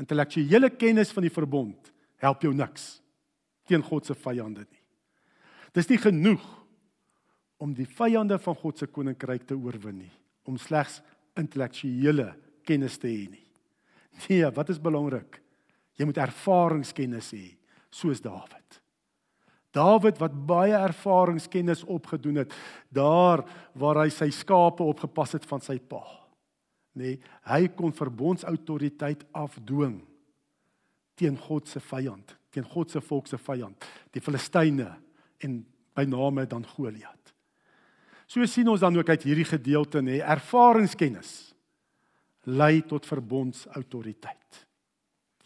Intellektuele 0.00 0.72
kennis 0.74 1.12
van 1.14 1.26
die 1.26 1.32
verbond 1.32 1.92
help 2.22 2.42
jou 2.42 2.52
niks 2.56 2.96
teen 3.68 3.84
God 3.86 4.08
se 4.08 4.16
vyande 4.18 4.64
nie. 4.66 4.82
Dis 5.72 5.88
nie 5.88 6.00
genoeg 6.02 6.42
om 7.62 7.70
die 7.76 7.86
vyande 7.86 8.40
van 8.42 8.58
God 8.58 8.80
se 8.80 8.88
koninkryk 8.90 9.46
te 9.46 9.54
oorwin 9.54 10.00
nie, 10.02 10.12
om 10.48 10.58
slegs 10.58 10.98
intellektuele 11.38 12.32
kennis 12.66 12.98
te 12.98 13.06
hê 13.06 13.28
nie. 13.30 13.46
Nee, 14.28 14.44
wat 14.58 14.72
is 14.72 14.80
belangrik? 14.82 15.40
Jy 15.98 16.08
moet 16.08 16.20
ervaringskennis 16.22 17.32
hê, 17.36 17.46
soos 17.92 18.22
Dawid. 18.24 18.80
Dawid 19.72 20.18
wat 20.20 20.34
baie 20.48 20.76
ervaringskennis 20.76 21.84
opgedoen 21.88 22.42
het 22.42 22.56
daar 22.92 23.44
waar 23.78 24.02
hy 24.02 24.10
sy 24.12 24.28
skape 24.34 24.84
opgepas 24.84 25.32
het 25.38 25.46
van 25.48 25.64
sy 25.64 25.78
pa. 25.80 26.02
Nee, 26.98 27.16
hy 27.48 27.62
kon 27.72 27.94
verbondsautoriteit 27.96 29.24
afdwing 29.32 30.02
teen 31.16 31.38
God 31.40 31.68
se 31.68 31.80
vyand, 31.80 32.34
teen 32.52 32.66
God 32.68 32.92
se 32.92 33.00
volk 33.04 33.30
se 33.30 33.38
vyand, 33.40 33.84
die 34.12 34.20
Filistyne 34.20 34.90
en 35.44 35.62
by 35.96 36.04
name 36.08 36.44
dan 36.48 36.64
Goliat. 36.68 37.32
So 38.28 38.44
sien 38.48 38.68
ons 38.72 38.80
dan 38.80 38.96
ook 38.96 39.08
uit 39.12 39.24
hierdie 39.28 39.48
gedeelte 39.48 40.00
nê, 40.04 40.20
ervaringskennis 40.20 41.51
lei 42.50 42.82
tot 42.88 43.06
verbondsautoriteit. 43.06 44.62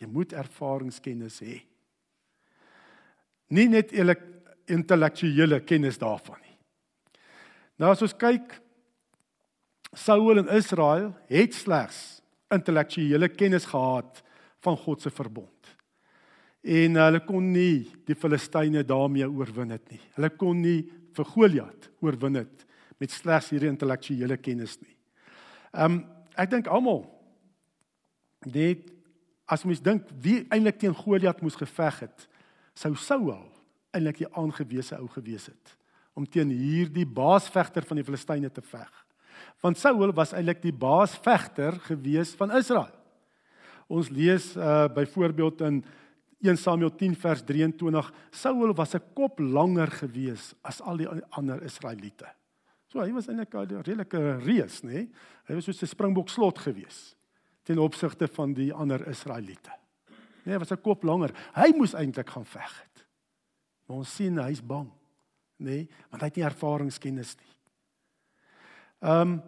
Jy 0.01 0.09
moet 0.13 0.35
ervaringskennis 0.37 1.41
hê. 1.45 1.61
Nie 3.53 3.69
net 3.71 3.93
intellektuele 4.67 5.61
kennis 5.65 5.99
daarvan 6.01 6.41
nie. 6.43 6.57
Nou 7.79 7.93
as 7.93 8.03
ons 8.03 8.17
kyk 8.17 8.57
Saul 9.97 10.43
en 10.43 10.51
Israel 10.57 11.13
het 11.31 11.55
slegs 11.57 12.21
intellektuele 12.53 13.29
kennis 13.33 13.67
gehad 13.71 14.21
van 14.65 14.77
God 14.77 15.03
se 15.03 15.11
verbond. 15.11 15.53
En 16.67 16.99
hulle 16.99 17.23
kon 17.25 17.53
nie 17.55 17.87
die 18.09 18.17
Filistyne 18.19 18.83
daarmee 18.87 19.29
oorwin 19.29 19.73
het 19.77 19.87
nie. 19.93 20.01
Hulle 20.17 20.33
kon 20.35 20.61
nie 20.63 20.81
vir 21.17 21.31
Goliat 21.33 21.89
oorwin 22.05 22.43
het 22.43 22.67
met 23.01 23.13
slegs 23.13 23.53
hierdie 23.53 23.71
intellektuele 23.71 24.39
kennis 24.43 24.79
nie. 24.83 24.95
Ehm 25.73 25.99
um, 26.01 26.05
ek 26.37 26.51
dink 26.51 26.69
almal 26.69 27.05
net 28.47 28.93
as 29.47 29.65
mens 29.65 29.83
dink 29.83 30.07
wie 30.23 30.45
eintlik 30.51 30.79
teen 30.83 30.95
Goliat 30.95 31.43
moes 31.43 31.59
geveg 31.59 32.03
het, 32.07 32.29
sou 32.75 32.95
Saul 32.99 33.47
eintlik 33.95 34.23
die 34.23 34.31
aangewese 34.35 34.99
ou 35.01 35.09
gewees 35.09 35.49
het 35.51 35.77
om 36.17 36.25
teen 36.25 36.49
hierdie 36.49 37.05
baasvegter 37.05 37.85
van 37.85 37.99
die 38.01 38.05
Filistyne 38.07 38.49
te 38.49 38.63
veg. 38.65 38.89
Want 39.61 39.77
Saul 39.77 40.15
was 40.17 40.33
eintlik 40.33 40.63
die 40.63 40.73
baasvegter 40.73 41.77
gewees 41.91 42.33
van 42.39 42.55
Israel. 42.57 42.95
Ons 43.93 44.09
lees 44.11 44.55
uh 44.57 44.87
byvoorbeeld 44.89 45.61
in 45.69 45.85
1 46.41 46.57
Samuel 46.57 46.91
10 46.97 47.15
vers 47.21 47.43
23, 47.45 48.13
Saul 48.31 48.75
was 48.75 48.95
'n 48.95 49.03
kop 49.15 49.39
langer 49.39 49.91
gewees 49.91 50.55
as 50.63 50.81
al 50.81 50.97
die 50.97 51.09
ander 51.31 51.63
Israeliete. 51.63 52.27
So 52.97 53.05
hy 53.05 53.13
was 53.13 53.27
eintlik 53.29 53.53
'n 53.53 53.83
redelike 53.85 54.21
reus, 54.41 54.81
nê? 54.81 54.93
Nee? 54.93 55.09
Hy 55.49 55.55
was 55.55 55.65
soos 55.65 55.83
'n 55.83 55.87
springbok 55.87 56.31
slot 56.31 56.59
gewees 56.59 57.15
ten 57.63 57.79
opsigte 57.79 58.27
van 58.27 58.55
die 58.55 58.73
ander 58.73 59.07
Israeliete. 59.09 59.71
Nee, 60.45 60.55
hy 60.55 60.59
was 60.59 60.73
'n 60.73 60.81
kop 60.81 61.03
langer. 61.03 61.31
Hy 61.55 61.77
moes 61.77 61.93
eintlik 61.93 62.31
gaan 62.31 62.47
veg 62.47 62.81
het. 62.81 63.07
Maar 63.87 63.97
ons 63.99 64.15
sien 64.15 64.39
hy's 64.39 64.63
bang, 64.63 64.91
nê? 65.59 65.65
Nee? 65.65 65.89
Want 66.11 66.23
hy 66.23 66.27
het 66.27 66.37
nie 66.37 66.45
ervaringskennis 66.45 67.37
nie. 67.37 67.55
Ehm 69.03 69.21
um, 69.21 69.43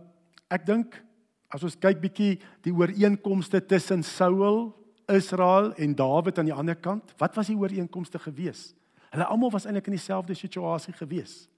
ek 0.50 0.66
dink 0.66 1.02
as 1.48 1.62
ons 1.62 1.76
kyk 1.76 2.00
bietjie 2.00 2.38
die 2.60 2.72
ooreenkomste 2.72 3.66
tussen 3.66 4.02
Saul, 4.02 4.74
Israel 5.08 5.72
en 5.76 5.94
Dawid 5.94 6.38
aan 6.38 6.44
die 6.44 6.54
ander 6.54 6.76
kant, 6.76 7.14
wat 7.18 7.34
was 7.34 7.46
die 7.46 7.56
ooreenkomste 7.56 8.18
gewees? 8.18 8.74
Hulle 9.10 9.24
almal 9.24 9.50
was 9.50 9.64
eintlik 9.64 9.86
in 9.86 9.96
dieselfde 9.96 10.34
situasie 10.34 10.92
gewees 10.92 11.48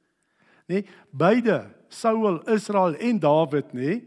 nê? 0.70 0.84
Beide, 1.10 1.64
Saul, 1.90 2.40
Israel 2.54 2.96
en 3.02 3.20
Dawid, 3.20 3.74
nê? 3.76 4.00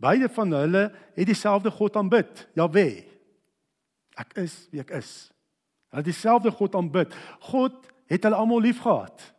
Beide 0.00 0.28
van 0.32 0.52
hulle 0.52 0.84
het 1.16 1.28
dieselfde 1.28 1.72
God 1.72 1.96
aanbid, 1.96 2.44
Jahwe. 2.56 2.86
Ek 4.16 4.36
is 4.40 4.54
wie 4.72 4.82
ek 4.84 4.92
is. 4.98 5.10
Hulle 5.90 6.04
het 6.04 6.10
dieselfde 6.10 6.52
God 6.54 6.76
aanbid. 6.78 7.14
God 7.50 7.88
het 8.10 8.26
hulle 8.26 8.38
almal 8.38 8.64
liefgehad. 8.68 9.32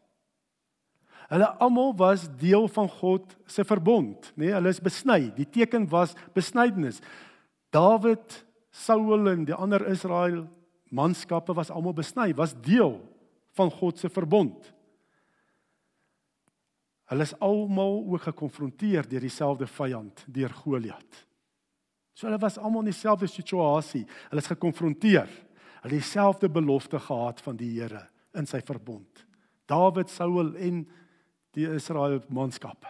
Hulle 1.27 1.47
almal 1.63 1.91
was 1.99 2.25
deel 2.39 2.67
van 2.71 2.87
God 2.89 3.35
se 3.51 3.65
verbond, 3.67 4.31
nê? 4.35 4.47
Nee, 4.47 4.53
hulle 4.55 4.71
is 4.71 4.83
besny. 4.83 5.27
Die 5.35 5.47
teken 5.47 5.87
was 5.91 6.15
besnydenis. 6.35 7.01
Dawid, 7.75 8.43
Saul 8.71 9.27
en 9.31 9.43
die 9.47 9.55
ander 9.55 9.83
Israel 9.91 10.45
manskappe 10.93 11.55
was 11.57 11.71
almal 11.73 11.95
besny, 11.97 12.31
was 12.37 12.55
deel 12.63 12.99
van 13.57 13.71
God 13.73 13.99
se 13.99 14.09
verbond. 14.09 14.71
Hulle 17.07 17.23
is 17.23 17.35
almal 17.39 18.01
ook 18.03 18.27
gekonfronteer 18.27 19.07
deur 19.07 19.23
dieselfde 19.23 19.67
vyand, 19.67 20.25
deur 20.27 20.53
Goliat. 20.63 21.23
So 22.17 22.27
hulle 22.27 22.39
was 22.41 22.57
almal 22.57 22.83
in 22.83 22.91
dieselfde 22.91 23.29
situasie. 23.31 24.03
Hulle 24.31 24.41
is 24.41 24.49
gekonfronteer. 24.51 25.29
Hulle 25.83 25.93
het 25.93 26.01
dieselfde 26.01 26.49
belofte 26.49 26.99
gehad 26.99 27.41
van 27.45 27.59
die 27.59 27.69
Here 27.77 28.07
in 28.37 28.47
sy 28.49 28.59
verbond. 28.65 29.23
Dawid, 29.69 30.09
Saul 30.11 30.55
en 30.55 30.81
die 31.55 31.67
Israel 31.77 32.19
manskappe. 32.33 32.89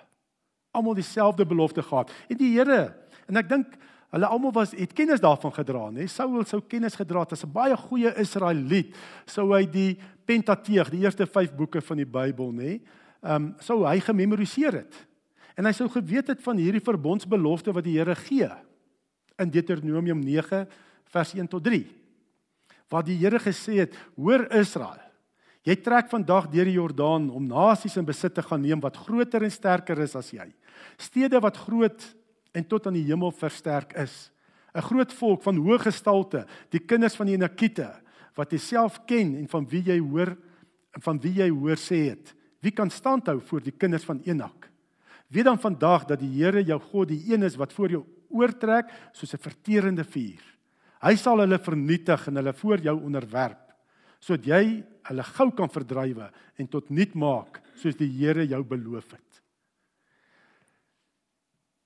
Almal 0.76 0.98
dieselfde 0.98 1.46
belofte 1.46 1.84
gehad. 1.84 2.12
En 2.30 2.40
die 2.40 2.54
Here, 2.56 2.96
en 3.28 3.40
ek 3.40 3.52
dink 3.52 3.78
hulle 4.16 4.30
almal 4.32 4.54
was 4.56 4.72
het 4.78 4.96
kennis 4.96 5.22
daarvan 5.22 5.54
gedra, 5.54 5.90
nê? 5.92 6.08
Saul 6.10 6.46
sou 6.48 6.62
kennis 6.64 6.96
gedra 6.96 7.26
het 7.26 7.36
as 7.36 7.44
'n 7.44 7.52
baie 7.52 7.76
goeie 7.76 8.14
Israeliet, 8.16 8.96
sou 9.26 9.54
hy 9.54 9.66
die 9.66 10.00
Pentateeg, 10.26 10.90
die 10.90 11.04
eerste 11.04 11.28
5 11.28 11.54
boeke 11.56 11.82
van 11.82 11.98
die 11.98 12.06
Bybel, 12.06 12.52
nê? 12.54 12.80
Ehm 13.22 13.36
um, 13.36 13.54
sou 13.60 13.84
hy 13.88 14.00
gememoriseer 14.00 14.84
het. 14.84 14.94
En 15.58 15.66
hy 15.66 15.74
sou 15.74 15.88
geweet 15.90 16.28
het 16.28 16.42
van 16.46 16.60
hierdie 16.62 16.84
verbondsbelofte 16.84 17.74
wat 17.74 17.86
die 17.88 17.98
Here 17.98 18.16
gee 18.16 18.50
in 19.42 19.50
Deuteronomium 19.54 20.20
9 20.22 20.68
vers 21.14 21.34
1 21.34 21.48
tot 21.50 21.64
3. 21.64 21.82
Waar 22.90 23.04
die 23.04 23.18
Here 23.18 23.40
gesê 23.40 23.82
het: 23.82 23.98
"Hoor 24.16 24.46
Israel, 24.54 25.02
jy 25.64 25.76
trek 25.76 26.10
vandag 26.10 26.48
deur 26.50 26.66
die 26.66 26.78
Jordaan 26.78 27.30
om 27.30 27.48
nasies 27.48 27.98
in 27.98 28.06
besit 28.06 28.34
te 28.34 28.42
gaan 28.42 28.62
neem 28.62 28.80
wat 28.80 28.98
groter 28.98 29.44
en 29.44 29.52
sterker 29.52 30.00
is 30.00 30.16
as 30.16 30.32
jy. 30.32 30.54
Stede 30.98 31.40
wat 31.40 31.58
groot 31.58 32.16
en 32.54 32.64
tot 32.64 32.88
aan 32.88 32.94
die 32.94 33.08
hemel 33.10 33.32
versterk 33.32 33.94
is. 33.94 34.32
'n 34.76 34.82
Groot 34.82 35.14
volk 35.14 35.44
van 35.44 35.58
hoë 35.58 35.80
gestalte, 35.80 36.46
die 36.70 36.80
kinders 36.80 37.16
van 37.16 37.26
die 37.26 37.34
Enakite 37.34 37.90
wat 38.36 38.52
jy 38.54 38.60
self 38.62 39.00
ken 39.10 39.36
en 39.36 39.48
van 39.48 39.66
wie 39.66 39.82
jy 39.82 40.00
hoor 40.00 40.38
en 40.94 41.02
van 41.02 41.20
wie 41.20 41.34
jy 41.42 41.50
hoor 41.50 41.80
sê 41.82 42.10
het, 42.14 42.36
Wie 42.68 42.76
kan 42.76 42.90
standhou 42.92 43.40
voor 43.48 43.64
die 43.64 43.72
kinders 43.72 44.04
van 44.04 44.20
Enak? 44.28 44.68
Weet 45.32 45.48
dan 45.48 45.60
vandag 45.60 46.04
dat 46.10 46.20
die 46.20 46.34
Here 46.36 46.64
jou 46.64 46.80
God 46.92 47.14
die 47.14 47.22
een 47.32 47.46
is 47.48 47.56
wat 47.56 47.72
voor 47.72 47.94
jou 47.94 48.04
oortrek 48.28 48.92
soos 49.16 49.34
'n 49.34 49.40
verterende 49.40 50.04
vuur. 50.04 50.44
Hy 51.00 51.16
sal 51.16 51.40
hulle 51.40 51.60
vernietig 51.60 52.28
en 52.28 52.36
hulle 52.36 52.54
voor 52.54 52.80
jou 52.80 53.00
onderwerp 53.04 53.64
sodat 54.20 54.46
jy 54.46 54.84
hulle 55.04 55.24
gou 55.24 55.52
kan 55.52 55.70
verdrywe 55.70 56.32
en 56.58 56.68
tot 56.68 56.90
nul 56.90 57.12
maak 57.14 57.62
soos 57.76 57.96
die 57.96 58.10
Here 58.10 58.48
jou 58.48 58.64
beloof 58.64 59.12
het. 59.12 59.42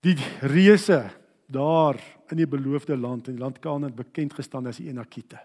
Die 0.01 0.17
reuse 0.41 1.11
daar 1.47 1.99
in 2.31 2.37
die 2.37 2.47
beloofde 2.47 2.97
land 2.97 3.27
in 3.27 3.35
die 3.35 3.43
land 3.43 3.59
Kanaan 3.59 3.95
bekend 3.95 4.33
gestaan 4.33 4.67
as 4.67 4.77
die 4.77 4.89
Enakite. 4.89 5.39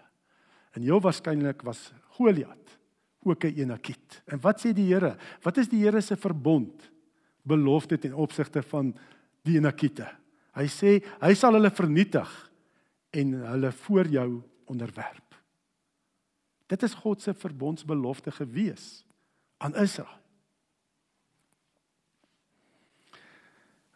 En 0.73 0.81
heel 0.81 1.01
waarskynlik 1.01 1.61
was 1.61 1.91
Goliat 2.15 2.76
ook 3.27 3.43
'n 3.43 3.59
enakiet. 3.59 4.21
En 4.25 4.39
wat 4.41 4.59
sê 4.61 4.73
die 4.73 4.93
Here? 4.93 5.17
Wat 5.41 5.57
is 5.57 5.69
die 5.69 5.83
Here 5.83 6.01
se 6.01 6.15
verbond 6.15 6.91
belofte 7.43 7.97
ten 7.97 8.13
opsigte 8.13 8.61
van 8.63 8.95
die 9.43 9.57
enakiete? 9.57 10.07
Hy 10.53 10.65
sê 10.65 11.03
hy 11.21 11.33
sal 11.33 11.53
hulle 11.53 11.71
vernietig 11.71 12.51
en 13.09 13.33
hulle 13.33 13.71
voor 13.71 14.07
jou 14.07 14.41
onderwerp. 14.65 15.35
Dit 16.67 16.83
is 16.83 16.93
God 16.93 17.21
se 17.21 17.33
verbondsbelofte 17.33 18.31
gewees 18.31 19.05
aan 19.57 19.75
Israel. 19.75 20.17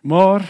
Maar 0.02 0.46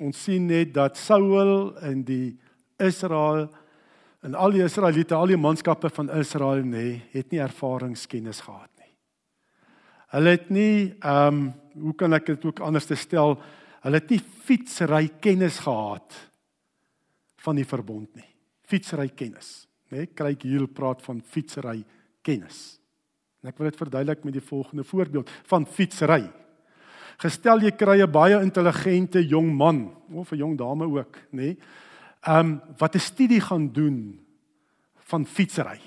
ons 0.00 0.22
sien 0.22 0.46
net 0.46 0.74
dat 0.74 0.98
Saul 0.98 1.76
en 1.82 2.04
die 2.06 2.36
Israel 2.82 3.48
En 4.24 4.32
al 4.34 4.54
die 4.56 4.62
Israeliete, 4.64 5.16
al 5.16 5.34
die 5.34 5.40
manskappe 5.40 5.90
van 5.92 6.08
Israel 6.16 6.64
nê, 6.64 6.86
het 7.12 7.32
nie 7.32 7.42
ervaringskennis 7.44 8.40
gehad 8.46 8.70
nie. 8.80 8.92
Hulle 10.14 10.32
het 10.38 10.48
nie 10.54 10.94
ehm 10.94 11.42
um, 11.42 11.52
hoe 11.74 11.90
kan 11.98 12.14
ek 12.14 12.28
dit 12.28 12.44
ook 12.46 12.60
anders 12.62 12.86
te 12.86 12.94
stel? 12.94 13.32
Hulle 13.82 13.98
het 13.98 14.12
nie 14.14 14.20
fietsry 14.46 15.08
kennis 15.20 15.56
gehad 15.64 16.14
van 17.42 17.58
die 17.58 17.66
verbond 17.66 18.14
nie. 18.14 18.28
Fietsry 18.62 19.08
kennis, 19.10 19.66
nê? 19.90 20.06
Kyk 20.06 20.46
hier 20.46 20.68
praat 20.70 21.02
van 21.02 21.18
fietsry 21.18 21.80
kennis. 22.22 22.78
En 23.42 23.50
ek 23.50 23.58
wil 23.58 23.72
dit 23.72 23.80
verduidelik 23.82 24.22
met 24.24 24.38
die 24.38 24.46
volgende 24.46 24.86
voorbeeld 24.86 25.32
van 25.50 25.66
fietsry. 25.66 26.22
Gestel 27.18 27.66
jy 27.66 27.74
kry 27.74 27.98
'n 28.00 28.12
baie 28.12 28.38
intelligente 28.40 29.20
jong 29.26 29.50
man 29.52 29.90
of 30.14 30.32
'n 30.32 30.38
jong 30.38 30.56
dame 30.56 30.86
ook, 30.86 31.18
nê? 31.32 31.58
ehm 31.58 31.83
um, 32.28 32.60
wat 32.76 32.94
'n 32.94 32.98
studie 32.98 33.40
gaan 33.40 33.72
doen 33.72 34.20
van 34.96 35.26
fietsry. 35.26 35.80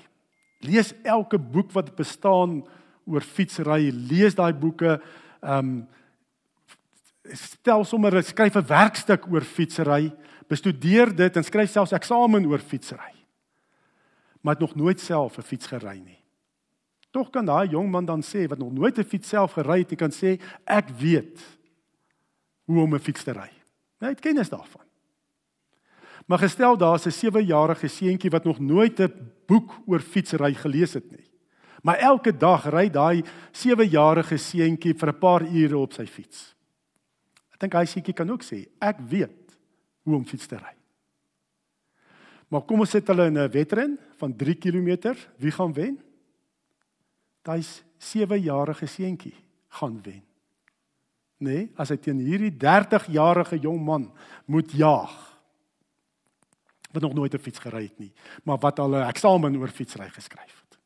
Lees 0.58 0.94
elke 1.02 1.38
boek 1.38 1.72
wat 1.72 1.94
bestaan 1.94 2.66
oor 3.06 3.20
fietsry, 3.20 3.90
lees 3.90 4.34
daai 4.34 4.52
boeke 4.52 5.00
ehm 5.40 5.58
um, 5.58 5.88
stel 7.32 7.84
sommer 7.84 8.22
skryf 8.24 8.54
'n 8.56 8.66
werkstuk 8.66 9.26
oor 9.30 9.44
fietsry, 9.44 10.14
bestudeer 10.48 11.14
dit 11.14 11.36
en 11.36 11.44
skryf 11.44 11.70
selfs 11.70 11.92
eksamen 11.92 12.46
oor 12.46 12.58
fietsry. 12.58 13.14
Maar 14.40 14.54
het 14.54 14.62
nog 14.62 14.74
nooit 14.74 15.00
self 15.00 15.38
'n 15.38 15.42
fiets 15.42 15.66
gery 15.66 15.98
nie. 15.98 16.24
Tog 17.10 17.30
kan 17.30 17.44
daai 17.44 17.68
jong 17.68 17.90
man 17.90 18.04
dan 18.04 18.22
sê 18.22 18.48
wat 18.48 18.58
nog 18.58 18.72
nooit 18.72 18.98
'n 18.98 19.04
fiets 19.04 19.28
self 19.28 19.52
gery 19.52 19.78
het, 19.78 19.90
hy 19.90 19.96
kan 19.96 20.12
sê 20.12 20.40
ek 20.64 20.88
weet 20.88 21.40
hoe 22.64 22.82
om 22.82 22.94
'n 22.94 23.00
fiets 23.00 23.24
te 23.24 23.32
ry. 23.32 23.50
Hy 24.00 24.08
het 24.08 24.20
kennis 24.20 24.48
daarvan. 24.48 24.87
Maar 26.28 26.38
gestel 26.38 26.76
daar's 26.76 27.06
'n 27.06 27.10
7-jarige 27.10 27.88
seentjie 27.88 28.30
wat 28.30 28.44
nog 28.44 28.58
nooit 28.58 29.00
'n 29.00 29.32
boek 29.46 29.72
oor 29.86 30.00
fietsry 30.00 30.54
gelees 30.54 30.92
het 30.92 31.10
nie. 31.10 31.30
Maar 31.82 31.96
elke 31.96 32.36
dag 32.36 32.68
ry 32.70 32.90
daai 32.90 33.24
7-jarige 33.52 34.36
seentjie 34.36 34.94
vir 34.94 35.08
'n 35.08 35.18
paar 35.18 35.42
ure 35.42 35.78
op 35.78 35.92
sy 35.92 36.06
fiets. 36.06 36.54
Ek 37.52 37.60
dink 37.60 37.72
hy 37.72 37.84
seentjie 37.84 38.14
kan 38.14 38.30
ook 38.30 38.42
sê, 38.42 38.68
ek 38.78 39.00
weet 39.08 39.58
hoe 40.02 40.16
om 40.16 40.24
fiets 40.24 40.46
te 40.46 40.56
ry. 40.56 40.74
Maar 42.48 42.62
kom 42.62 42.80
ons 42.80 42.90
sit 42.90 43.06
hulle 43.06 43.26
in 43.26 43.38
'n 43.38 43.50
wedren 43.50 43.98
van 44.16 44.36
3 44.36 44.54
km, 44.54 45.16
wie 45.38 45.50
gaan 45.50 45.72
wen? 45.72 45.98
Daai 47.42 47.62
7-jarige 47.98 48.86
seentjie 48.86 49.34
gaan 49.68 50.02
wen. 50.02 50.22
Nee, 51.38 51.70
as 51.76 51.88
hy 51.88 51.96
teen 51.96 52.18
hierdie 52.18 52.52
30-jarige 52.52 53.58
jong 53.58 53.84
man 53.84 54.12
moet 54.44 54.72
jaag 54.72 55.27
wat 56.90 57.02
nog 57.02 57.14
nooit 57.14 57.34
'n 57.34 57.38
fiets 57.38 57.58
gery 57.58 57.82
het 57.82 57.98
nie, 57.98 58.12
maar 58.42 58.58
wat 58.58 58.78
al 58.78 58.94
'n 58.94 59.08
eksamen 59.08 59.56
oor 59.56 59.68
fietsry 59.68 60.08
geskryf 60.08 60.64
het. 60.68 60.78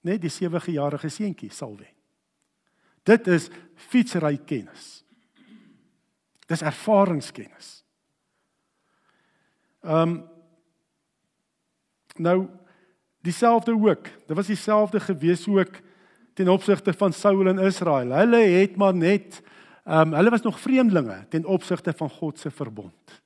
Net 0.00 0.20
die 0.20 0.30
7-jarige 0.30 1.08
seentjie 1.08 1.52
sal 1.52 1.76
wen. 1.76 1.94
Dit 3.02 3.26
is 3.26 3.48
fietsry 3.74 4.36
kennis. 4.36 5.04
Dis 6.46 6.62
ervaringskennis. 6.62 7.84
Ehm 9.82 10.08
um, 10.08 10.28
nou 12.16 12.48
dieselfde 13.20 13.72
ook. 13.72 14.04
Dit 14.26 14.36
was 14.36 14.46
dieselfde 14.46 15.00
gewees 15.00 15.48
ook 15.48 15.80
ten 16.34 16.48
opsigte 16.48 16.92
van 16.92 17.12
Saul 17.12 17.46
en 17.46 17.58
Israel. 17.58 18.10
Hulle 18.10 18.36
het 18.36 18.76
maar 18.76 18.94
net 18.94 19.42
ehm 19.84 20.00
um, 20.00 20.12
hulle 20.12 20.30
was 20.30 20.42
nog 20.42 20.60
vreemdelinge 20.60 21.26
ten 21.28 21.44
opsigte 21.44 21.92
van 21.92 22.10
God 22.10 22.38
se 22.38 22.50
verbond. 22.50 23.22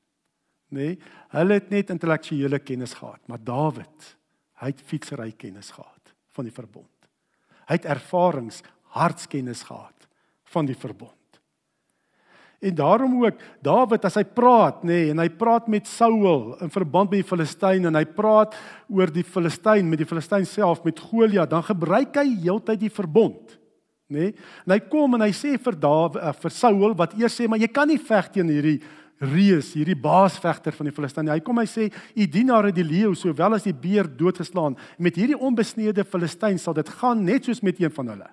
Nê? 0.70 0.92
Nee, 0.94 0.98
hulle 1.34 1.58
het 1.58 1.70
net 1.70 1.90
intellektuele 1.90 2.60
kennis 2.62 2.94
gehad, 2.94 3.20
maar 3.26 3.40
Dawid, 3.42 4.10
hy 4.62 4.70
het 4.70 4.82
fietsry 4.86 5.32
kennis 5.38 5.72
gehad 5.74 6.14
van 6.36 6.46
die 6.46 6.54
verbond. 6.54 6.86
Hy 7.66 7.78
het 7.78 7.88
ervarings, 7.90 8.62
hartskennis 8.94 9.64
gehad 9.66 10.06
van 10.50 10.66
die 10.66 10.78
verbond. 10.78 11.14
En 12.60 12.74
daarom 12.74 13.24
ook 13.24 13.38
Dawid 13.64 14.04
as 14.04 14.18
hy 14.20 14.24
praat 14.36 14.82
nê 14.84 14.92
nee, 14.92 15.12
en 15.14 15.22
hy 15.22 15.30
praat 15.32 15.68
met 15.72 15.88
Saul 15.88 16.58
in 16.60 16.72
verband 16.72 17.08
met 17.08 17.22
die 17.22 17.28
Filistyn 17.30 17.88
en 17.88 17.96
hy 17.96 18.04
praat 18.04 18.52
oor 18.92 19.08
die 19.14 19.24
Filistyn 19.24 19.88
met 19.88 20.02
die 20.02 20.08
Filistyn 20.08 20.44
self 20.44 20.82
met 20.84 21.00
Goliat 21.00 21.48
dan 21.48 21.64
gebruik 21.64 22.18
hy 22.20 22.26
heeltyd 22.42 22.82
die 22.82 22.92
verbond 22.92 23.56
nê 24.12 24.26
nee. 24.28 24.34
en 24.66 24.74
hy 24.74 24.80
kom 24.92 25.16
en 25.16 25.24
hy 25.24 25.30
sê 25.32 25.54
vir 25.56 25.78
Dawid 25.80 26.20
uh, 26.20 26.34
vir 26.42 26.56
Saul 26.58 26.92
wat 27.00 27.16
eers 27.16 27.38
sê 27.40 27.48
maar 27.48 27.62
jy 27.62 27.70
kan 27.72 27.88
nie 27.88 27.96
veg 27.96 28.28
teen 28.34 28.52
hierdie 28.52 28.76
reus 29.20 29.74
hierdie 29.76 29.98
baasvegter 29.98 30.74
van 30.76 30.88
die 30.88 30.94
Filistyn 30.96 31.28
hy 31.28 31.40
kom 31.44 31.60
hy 31.60 31.68
sê 31.68 31.88
u 31.90 32.26
dienaar 32.26 32.70
het 32.70 32.78
die 32.78 32.86
leeu 32.86 33.14
sowel 33.18 33.56
as 33.58 33.68
die 33.68 33.76
beer 33.76 34.08
doodgeslaan 34.08 34.78
met 34.98 35.18
hierdie 35.20 35.38
onbesneede 35.38 36.06
Filistyn 36.08 36.58
sal 36.58 36.76
dit 36.78 36.88
gaan 37.00 37.24
net 37.24 37.48
soos 37.48 37.62
met 37.62 37.80
een 37.80 37.92
van 37.94 38.14
hulle 38.14 38.28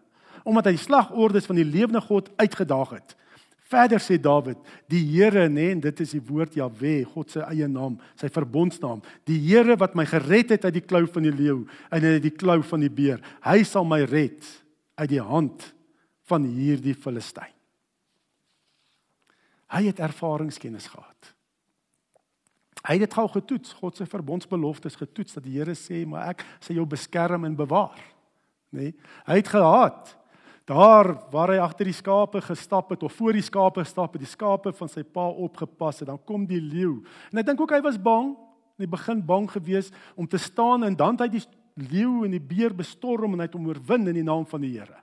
omdat 0.48 0.70
hy 0.72 0.78
slagordes 0.80 1.48
van 1.50 1.60
die 1.60 1.68
lewende 1.68 2.02
God 2.02 2.32
uitgedaag 2.40 3.00
het 3.00 3.18
Verder 3.68 4.00
sê 4.00 4.16
Dawid, 4.16 4.60
die 4.88 5.02
Here 5.12 5.50
nê 5.52 5.74
en 5.74 5.82
dit 5.84 6.04
is 6.06 6.14
die 6.16 6.22
woord 6.24 6.56
Jahwe, 6.56 7.02
God 7.12 7.34
se 7.34 7.42
eie 7.50 7.68
naam, 7.68 7.98
sy 8.16 8.30
verbondsnaam. 8.32 9.02
Die 9.28 9.42
Here 9.44 9.76
wat 9.80 9.98
my 9.98 10.06
gered 10.08 10.54
het 10.56 10.70
uit 10.70 10.78
die 10.78 10.86
klou 10.86 11.04
van 11.12 11.28
die 11.28 11.36
leeu 11.36 11.66
en 11.92 12.08
uit 12.08 12.24
die 12.24 12.32
klou 12.32 12.62
van 12.70 12.86
die 12.86 12.94
beer, 12.94 13.20
hy 13.44 13.60
sal 13.68 13.84
my 13.88 14.06
red 14.08 14.48
uit 14.96 15.12
die 15.12 15.24
hand 15.24 15.68
van 16.32 16.48
hierdie 16.48 16.96
Filistyn. 16.96 17.57
Hy 19.74 19.84
het 19.90 20.00
ervaringskennis 20.00 20.88
gehad. 20.88 21.34
Hy 22.88 22.96
het 22.96 23.04
dit 23.04 23.18
al 23.20 23.28
getoets, 23.28 23.74
God 23.82 23.98
se 23.98 24.06
verbondsbeloftes 24.08 24.96
getoets 24.96 25.36
dat 25.36 25.44
die 25.44 25.58
Here 25.58 25.76
sê, 25.76 26.06
maar 26.08 26.32
ek 26.32 26.46
sal 26.64 26.80
jou 26.80 26.86
beskerm 26.88 27.44
en 27.48 27.58
bewaar. 27.58 28.00
Nê? 28.72 28.94
Hy 29.28 29.42
het 29.42 29.52
gehad 29.52 30.16
Daar 30.68 31.14
waar 31.32 31.54
hy 31.54 31.62
agter 31.64 31.88
die 31.88 31.96
skape 31.96 32.42
gestap 32.44 32.90
het 32.92 33.04
of 33.08 33.14
voor 33.16 33.38
die 33.38 33.46
skape 33.46 33.86
gestap 33.86 34.18
het, 34.18 34.24
die 34.26 34.28
skape 34.28 34.74
van 34.76 34.90
sy 34.92 35.06
pa 35.08 35.30
opgepas 35.30 36.02
het, 36.02 36.10
dan 36.10 36.20
kom 36.28 36.44
die 36.48 36.60
leeu. 36.60 36.98
En 37.32 37.40
ek 37.40 37.48
dink 37.48 37.62
ook 37.64 37.72
hy 37.72 37.80
was 37.86 37.96
bang, 37.96 38.34
in 38.76 38.84
die 38.84 38.92
begin 38.92 39.22
bang 39.26 39.48
geweest 39.50 39.96
om 40.20 40.28
te 40.28 40.38
staan 40.42 40.84
en 40.84 40.98
dan 41.00 41.16
het 41.16 41.24
hy 41.24 41.30
die 41.38 41.88
leeu 41.88 42.26
en 42.28 42.36
die 42.36 42.44
beer 42.44 42.76
bestorm 42.76 43.34
en 43.34 43.40
hy 43.40 43.48
het 43.48 43.56
hom 43.56 43.70
oorwin 43.72 44.12
in 44.12 44.20
die 44.20 44.28
naam 44.28 44.44
van 44.50 44.66
die 44.66 44.74
Here. 44.76 45.00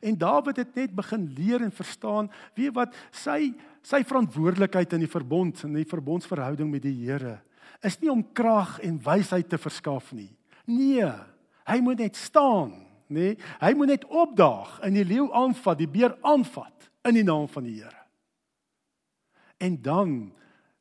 En 0.00 0.18
Dawid 0.18 0.56
het 0.56 0.74
net 0.74 0.94
begin 0.94 1.26
leer 1.36 1.62
en 1.62 1.72
verstaan 1.72 2.30
wie 2.58 2.70
wat 2.74 2.94
sy 3.10 3.52
sy 3.82 4.04
verantwoordelikheid 4.06 4.92
in 4.94 5.02
die 5.02 5.10
verbond 5.10 5.64
en 5.66 5.74
die 5.74 5.88
verbondsverhouding 5.88 6.68
met 6.70 6.84
die 6.84 6.94
Here 7.02 7.40
is 7.82 7.98
nie 7.98 8.10
om 8.12 8.22
krag 8.34 8.76
en 8.86 9.00
wysheid 9.02 9.48
te 9.50 9.58
verskaf 9.58 10.12
nie. 10.14 10.30
Nee, 10.70 11.08
hy 11.66 11.78
moet 11.82 12.02
net 12.04 12.18
staan 12.18 12.70
nê? 13.12 13.32
Nee, 13.32 13.38
hy 13.60 13.72
moet 13.76 13.90
net 13.92 14.04
opdaag 14.08 14.78
en 14.86 14.94
die 14.96 15.04
leeu 15.04 15.26
aanvat, 15.36 15.82
die 15.82 15.90
beer 15.90 16.14
aanvat 16.24 16.86
in 17.08 17.18
die 17.18 17.26
naam 17.26 17.48
van 17.50 17.66
die 17.66 17.80
Here. 17.82 17.98
En 19.62 19.76
dan 19.82 20.14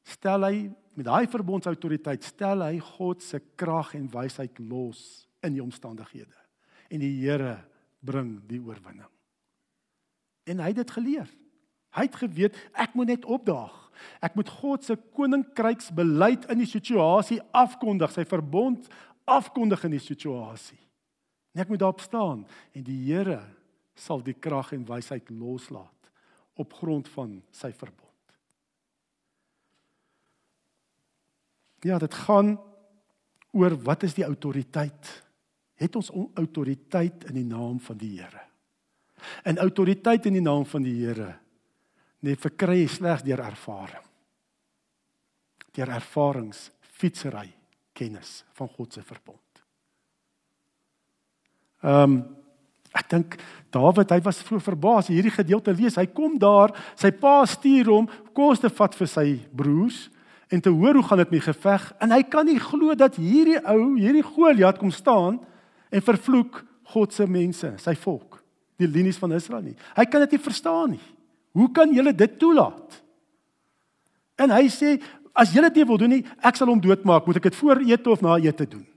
stel 0.08 0.46
hy 0.48 0.56
met 0.98 1.08
daai 1.08 1.28
verbondsautoriteit 1.32 2.24
stel 2.26 2.64
hy 2.66 2.80
God 2.98 3.24
se 3.24 3.42
krag 3.60 3.94
en 3.98 4.10
wysheid 4.12 4.60
los 4.64 5.26
in 5.46 5.56
die 5.58 5.64
omstandighede. 5.64 6.38
En 6.92 7.02
die 7.04 7.14
Here 7.22 7.58
bring 8.06 8.40
die 8.50 8.60
oorwinning. 8.62 9.10
En 10.50 10.60
hy 10.60 10.72
het 10.74 10.82
dit 10.82 10.92
geleer. 10.98 11.30
Hy 11.96 12.08
het 12.08 12.18
geweet 12.18 12.58
ek 12.80 12.96
moet 12.98 13.12
net 13.12 13.28
opdaag. 13.28 13.78
Ek 14.24 14.36
moet 14.38 14.50
God 14.50 14.86
se 14.86 14.96
koninkryksbeleid 15.14 16.48
in 16.50 16.64
die 16.64 16.70
situasie 16.70 17.42
afkondig, 17.54 18.14
sy 18.14 18.26
verbond 18.26 18.88
afkondig 19.30 19.84
in 19.86 19.98
die 19.98 20.04
situasie. 20.04 20.80
En 21.54 21.64
ek 21.64 21.72
moet 21.72 21.82
daarop 21.84 22.02
staan 22.04 22.46
en 22.74 22.86
die 22.88 23.00
Here 23.10 23.42
sal 23.98 24.24
die 24.24 24.38
krag 24.38 24.72
en 24.74 24.88
wysheid 24.88 25.30
loslaat 25.30 26.12
op 26.60 26.74
grond 26.80 27.10
van 27.12 27.38
sy 27.54 27.72
verbond. 27.76 28.08
Ja, 31.82 31.98
dit 31.98 32.14
gaan 32.28 32.56
oor 33.52 33.76
wat 33.84 34.06
is 34.08 34.16
die 34.16 34.26
autoriteit? 34.26 35.10
Het 35.82 35.96
ons 35.98 36.12
autoriteit 36.38 37.26
in 37.32 37.40
die 37.40 37.48
naam 37.48 37.80
van 37.82 37.98
die 37.98 38.14
Here? 38.20 38.44
En 39.44 39.58
autoriteit 39.62 40.26
in 40.30 40.38
die 40.38 40.44
naam 40.46 40.66
van 40.70 40.86
die 40.86 40.98
Here 41.00 41.34
nee 42.22 42.38
verkry 42.38 42.84
jy 42.84 42.90
slegs 42.92 43.24
deur 43.26 43.42
ervaring. 43.42 44.04
Deur 45.74 45.90
ervarings, 45.90 46.68
fietsry, 47.02 47.48
kennis 47.98 48.44
van 48.58 48.70
God 48.70 48.94
se 48.94 49.02
verbond. 49.02 49.64
Ehm 51.82 52.04
um, 52.04 52.22
ek 52.92 53.08
dink 53.08 53.38
Dawid, 53.72 54.10
hy 54.12 54.20
was 54.20 54.42
so 54.44 54.60
verbaas 54.60 55.08
hierdie 55.08 55.32
gedeelte 55.32 55.72
lees. 55.72 55.96
Hy 55.96 56.10
kom 56.12 56.34
daar, 56.36 56.74
sy 57.00 57.08
pa 57.16 57.38
stuur 57.48 57.88
hom 57.88 58.10
kos 58.36 58.60
te 58.60 58.68
vat 58.68 58.98
vir 59.00 59.08
sy 59.08 59.26
broers 59.56 60.10
en 60.52 60.60
te 60.60 60.74
hoor 60.76 61.00
hoe 61.00 61.06
gaan 61.08 61.22
dit 61.24 61.32
met 61.32 61.46
geveg 61.46 61.86
en 62.04 62.12
hy 62.12 62.20
kan 62.28 62.46
nie 62.46 62.60
glo 62.60 62.92
dat 63.00 63.16
hierdie 63.16 63.62
ou, 63.64 63.96
hierdie 63.96 64.26
Goliat 64.28 64.82
kom 64.82 64.92
staan 64.92 65.40
en 65.92 66.04
vervloek 66.06 66.62
God 66.92 67.14
se 67.16 67.28
mense, 67.30 67.74
sy 67.80 67.96
volk, 68.04 68.40
die 68.82 68.90
linies 68.90 69.20
van 69.22 69.36
Israel 69.36 69.64
nie. 69.64 69.78
Hy 69.96 70.06
kan 70.10 70.24
dit 70.26 70.36
nie 70.36 70.44
verstaan 70.44 70.96
nie. 70.96 71.04
Hoe 71.56 71.68
kan 71.76 71.92
julle 71.94 72.14
dit 72.16 72.38
toelaat? 72.40 73.02
En 74.42 74.54
hy 74.56 74.66
sê 74.72 74.96
as 75.38 75.52
julle 75.54 75.70
dit 75.70 75.82
nie 75.82 75.90
wil 75.92 76.00
doen 76.02 76.14
nie, 76.18 76.24
ek 76.44 76.58
sal 76.60 76.72
hom 76.72 76.82
doodmaak. 76.82 77.28
Moet 77.28 77.40
ek 77.40 77.50
dit 77.52 77.60
voor 77.60 77.84
ete 77.86 78.12
of 78.12 78.24
na 78.24 78.38
ete 78.42 78.68
doen? 78.68 78.88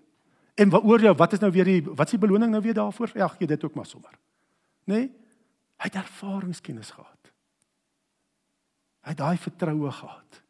En 0.58 0.70
wat 0.70 0.86
oor 0.86 1.02
jou, 1.02 1.12
wat 1.18 1.34
is 1.34 1.42
nou 1.42 1.50
weer 1.54 1.66
die 1.66 1.80
wat 1.84 2.06
is 2.06 2.14
die 2.14 2.22
beloning 2.22 2.52
nou 2.54 2.62
weer 2.62 2.76
daarvoor? 2.78 3.12
Ja, 3.18 3.28
gee 3.34 3.50
dit 3.50 3.66
ook 3.66 3.74
maar 3.74 3.90
sommer. 3.90 4.14
Nê? 4.86 4.94
Nee? 4.94 5.10
Hy 5.82 5.90
het 5.90 5.98
ervaringskennis 5.98 6.92
gehad. 6.94 7.32
Hy 9.04 9.12
het 9.12 9.18
daai 9.18 9.36
vertroue 9.42 9.90
gehad. 9.92 10.43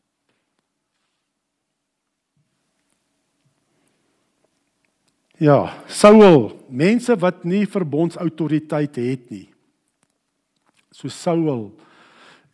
Ja, 5.42 5.74
Saul, 5.90 6.52
mense 6.70 7.16
wat 7.18 7.42
nie 7.44 7.64
verbondsautoriteit 7.66 8.96
het 9.02 9.30
nie. 9.34 9.48
So 10.94 11.10
Saul 11.10 11.72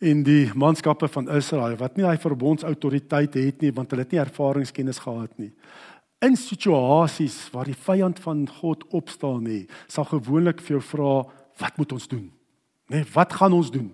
in 0.01 0.23
die 0.25 0.49
manskappe 0.57 1.05
van 1.13 1.29
Israel 1.29 1.77
wat 1.77 1.93
nie 1.97 2.07
daai 2.07 2.17
verbondsautoriteit 2.17 3.37
het 3.37 3.61
nie 3.61 3.69
want 3.75 3.91
hulle 3.93 4.01
het 4.01 4.15
nie 4.15 4.21
ervaringskennis 4.23 4.97
gehad 5.03 5.35
nie 5.37 5.51
in 6.21 6.37
situasies 6.37 7.35
waar 7.53 7.65
die 7.65 7.77
vyand 7.77 8.19
van 8.21 8.43
God 8.59 8.83
opstaan 8.93 9.41
nê, 9.47 9.63
sal 9.89 10.05
gewoonlik 10.05 10.61
vir 10.61 10.77
jou 10.77 10.83
vra, 10.91 11.13
wat 11.61 11.77
moet 11.81 11.95
ons 11.97 12.07
doen? 12.09 12.27
Nê, 12.93 13.01
wat 13.15 13.33
gaan 13.33 13.55
ons 13.57 13.71
doen? 13.73 13.89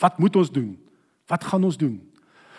Wat 0.00 0.18
moet 0.20 0.36
ons 0.40 0.52
doen? 0.52 0.72
Wat 1.28 1.44
gaan 1.44 1.66
ons 1.68 1.76
doen? 1.76 1.98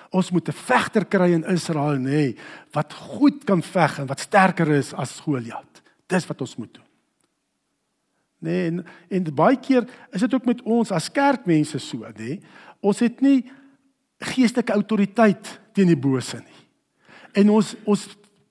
Ons 0.10 0.32
moet 0.32 0.48
'n 0.48 0.54
vegter 0.54 1.06
kry 1.06 1.32
in 1.32 1.46
Israel 1.46 1.98
nê, 2.00 2.38
wat 2.72 2.94
goed 2.94 3.44
kan 3.44 3.62
veg 3.62 4.00
en 4.00 4.08
wat 4.08 4.20
sterker 4.20 4.68
is 4.68 4.94
as 4.94 5.20
Goliat. 5.20 5.82
Dis 6.08 6.26
wat 6.26 6.42
ons 6.42 6.56
moet 6.56 6.74
doen. 6.74 6.84
Nee, 8.40 8.68
en 8.68 8.86
en 9.10 9.34
baie 9.34 9.58
keer 9.58 9.88
is 10.12 10.22
dit 10.22 10.34
ook 10.34 10.46
met 10.46 10.62
ons 10.62 10.92
as 10.92 11.12
kerkmense 11.12 11.80
so, 11.80 12.06
nê? 12.18 12.40
Ons 12.80 13.00
het 13.00 13.22
nie 13.22 13.50
geestelike 14.20 14.74
autoriteit 14.74 15.60
teen 15.74 15.88
die 15.88 15.98
bose 15.98 16.38
nie. 16.38 16.62
En 17.34 17.50
ons 17.50 17.76
ons 17.86 18.08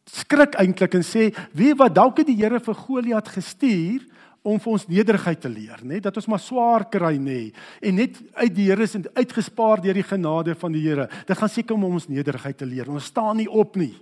skrik 0.06 0.54
eintlik 0.54 0.94
en 0.94 1.02
sê, 1.02 1.34
"Wie 1.52 1.74
wat 1.74 1.94
dalk 1.94 2.18
het 2.18 2.26
die 2.26 2.36
Here 2.36 2.60
vir 2.60 2.74
Goliat 2.74 3.28
gestuur 3.28 4.06
om 4.46 4.60
vir 4.62 4.72
ons 4.76 4.86
nederigheid 4.88 5.40
te 5.42 5.50
leer, 5.50 5.82
nê? 5.82 5.98
Dat 6.02 6.16
ons 6.20 6.28
maar 6.30 6.42
swaar 6.42 6.86
kry, 6.90 7.16
nê? 7.18 7.50
En 7.82 7.98
net 7.98 8.18
uit 8.38 8.54
die 8.54 8.68
Here 8.70 8.86
is 8.86 8.94
uitgespaar 8.94 9.82
deur 9.82 9.98
die 9.98 10.06
genade 10.06 10.54
van 10.58 10.74
die 10.74 10.84
Here. 10.84 11.08
Dit 11.26 11.38
gaan 11.38 11.50
seker 11.50 11.74
om 11.74 11.88
ons 11.90 12.08
nederigheid 12.08 12.58
te 12.58 12.68
leer. 12.68 12.90
Ons 12.90 13.10
staan 13.10 13.40
nie 13.40 13.48
op 13.50 13.76
nie. 13.80 13.94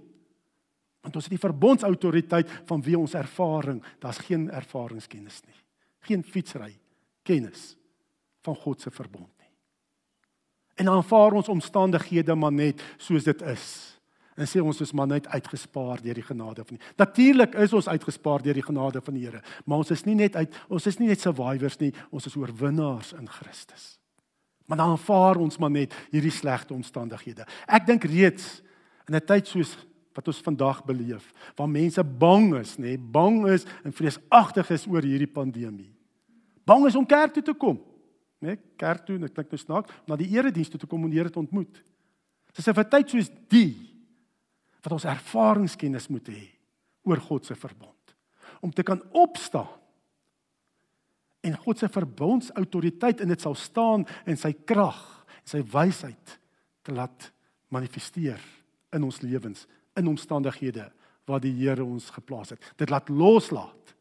Want 1.05 1.17
ons 1.17 1.29
het 1.29 1.37
die 1.37 1.43
verbondsautoriteit 1.43 2.53
van 2.69 2.85
wie 2.85 2.97
ons 2.99 3.17
ervaring, 3.17 3.83
daar's 4.01 4.23
geen 4.25 4.49
ervaringskennis 4.53 5.43
nie. 5.45 5.59
Geen 6.09 6.25
fietsry 6.25 6.73
kennis 7.25 7.75
van 8.45 8.57
God 8.57 8.81
se 8.81 8.93
verbond 8.93 9.31
nie. 9.41 9.51
En 10.85 10.93
aanvaar 10.93 11.37
ons 11.41 11.49
omstandighede 11.49 12.37
maar 12.37 12.53
net 12.53 12.83
soos 13.01 13.25
dit 13.25 13.45
is 13.49 13.94
en 14.35 14.49
sê 14.51 14.63
ons 14.63 14.81
is 14.83 14.93
maar 14.93 15.09
net 15.11 15.27
uitgespaar 15.31 16.03
deur 16.03 16.19
die 16.19 16.27
genade 16.27 16.65
van 16.67 16.77
die. 16.77 16.87
Natuurlik 16.99 17.55
is 17.63 17.73
ons 17.77 17.89
uitgespaar 17.89 18.43
deur 18.43 18.59
die 18.59 18.67
genade 18.67 19.03
van 19.05 19.15
die 19.15 19.25
Here, 19.27 19.43
maar 19.65 19.85
ons 19.85 19.93
is 19.95 20.05
nie 20.09 20.17
net 20.19 20.37
uit 20.37 20.55
ons 20.69 20.87
is 20.91 20.99
nie 20.99 21.09
net 21.09 21.23
survivors 21.23 21.79
nie, 21.81 21.93
ons 22.11 22.27
is 22.27 22.37
oorwinnaars 22.37 23.15
in 23.19 23.29
Christus. 23.31 23.95
Maar 24.67 24.81
dan 24.81 24.95
aanvaar 24.95 25.41
ons 25.45 25.59
maar 25.61 25.71
net 25.71 25.95
hierdie 26.11 26.33
slegte 26.33 26.75
omstandighede. 26.75 27.47
Ek 27.69 27.87
dink 27.87 28.05
reeds 28.09 28.63
in 29.09 29.15
'n 29.15 29.21
tyd 29.21 29.47
soos 29.47 29.77
wat 30.15 30.29
ons 30.29 30.41
vandag 30.41 30.85
beleef, 30.85 31.33
waar 31.57 31.69
mense 31.69 32.05
bang 32.05 32.55
is, 32.55 32.77
nê, 32.79 32.97
bang 32.99 33.47
is 33.51 33.67
en 33.85 33.93
vreesagtig 33.93 34.71
is 34.71 34.87
oor 34.87 35.03
hierdie 35.03 35.31
pandemie. 35.31 35.91
Bang 36.65 36.87
is 36.87 36.97
om 36.97 37.07
kerk 37.07 37.35
toe 37.35 37.43
te 37.43 37.55
kom. 37.55 37.81
Né, 38.41 38.59
kerk 38.77 39.07
toe, 39.07 39.17
ek 39.17 39.35
dink 39.35 39.51
nou 39.51 39.59
snaaks, 39.59 39.91
na 40.07 40.17
die 40.17 40.31
erediens 40.37 40.69
toe 40.69 40.79
te 40.81 40.87
kom 40.87 41.05
en 41.05 41.11
die 41.11 41.19
Here 41.19 41.31
te 41.31 41.39
ontmoet. 41.39 41.83
Dis 42.55 42.69
'n 42.69 42.85
tyd 42.85 43.11
soos 43.11 43.31
die 43.49 43.94
wat 44.85 44.93
ons 44.93 45.07
ervaringskennis 45.09 46.11
moet 46.13 46.29
hê 46.29 46.45
oor 47.09 47.21
God 47.25 47.47
se 47.49 47.57
verbond. 47.57 48.15
Om 48.61 48.73
te 48.73 48.85
kan 48.85 49.01
opstaan 49.17 49.81
en 51.45 51.57
God 51.61 51.81
se 51.81 51.89
verbondsautoriteit 51.93 53.21
in 53.21 53.33
dit 53.33 53.41
sal 53.41 53.57
staan 53.57 54.07
en 54.25 54.39
sy 54.41 54.55
krag 54.65 55.01
en 55.43 55.49
sy 55.49 55.61
wysheid 55.73 56.37
te 56.85 56.93
laat 56.97 57.31
manifesteer 57.73 58.41
in 58.97 59.05
ons 59.05 59.21
lewens 59.25 59.67
in 59.99 60.09
omstandighede 60.09 60.87
waar 61.29 61.41
die 61.41 61.53
Here 61.57 61.85
ons 61.85 62.11
geplaas 62.13 62.53
het. 62.53 62.61
Dit 62.77 62.93
laat 62.93 63.09
loslaat 63.09 63.95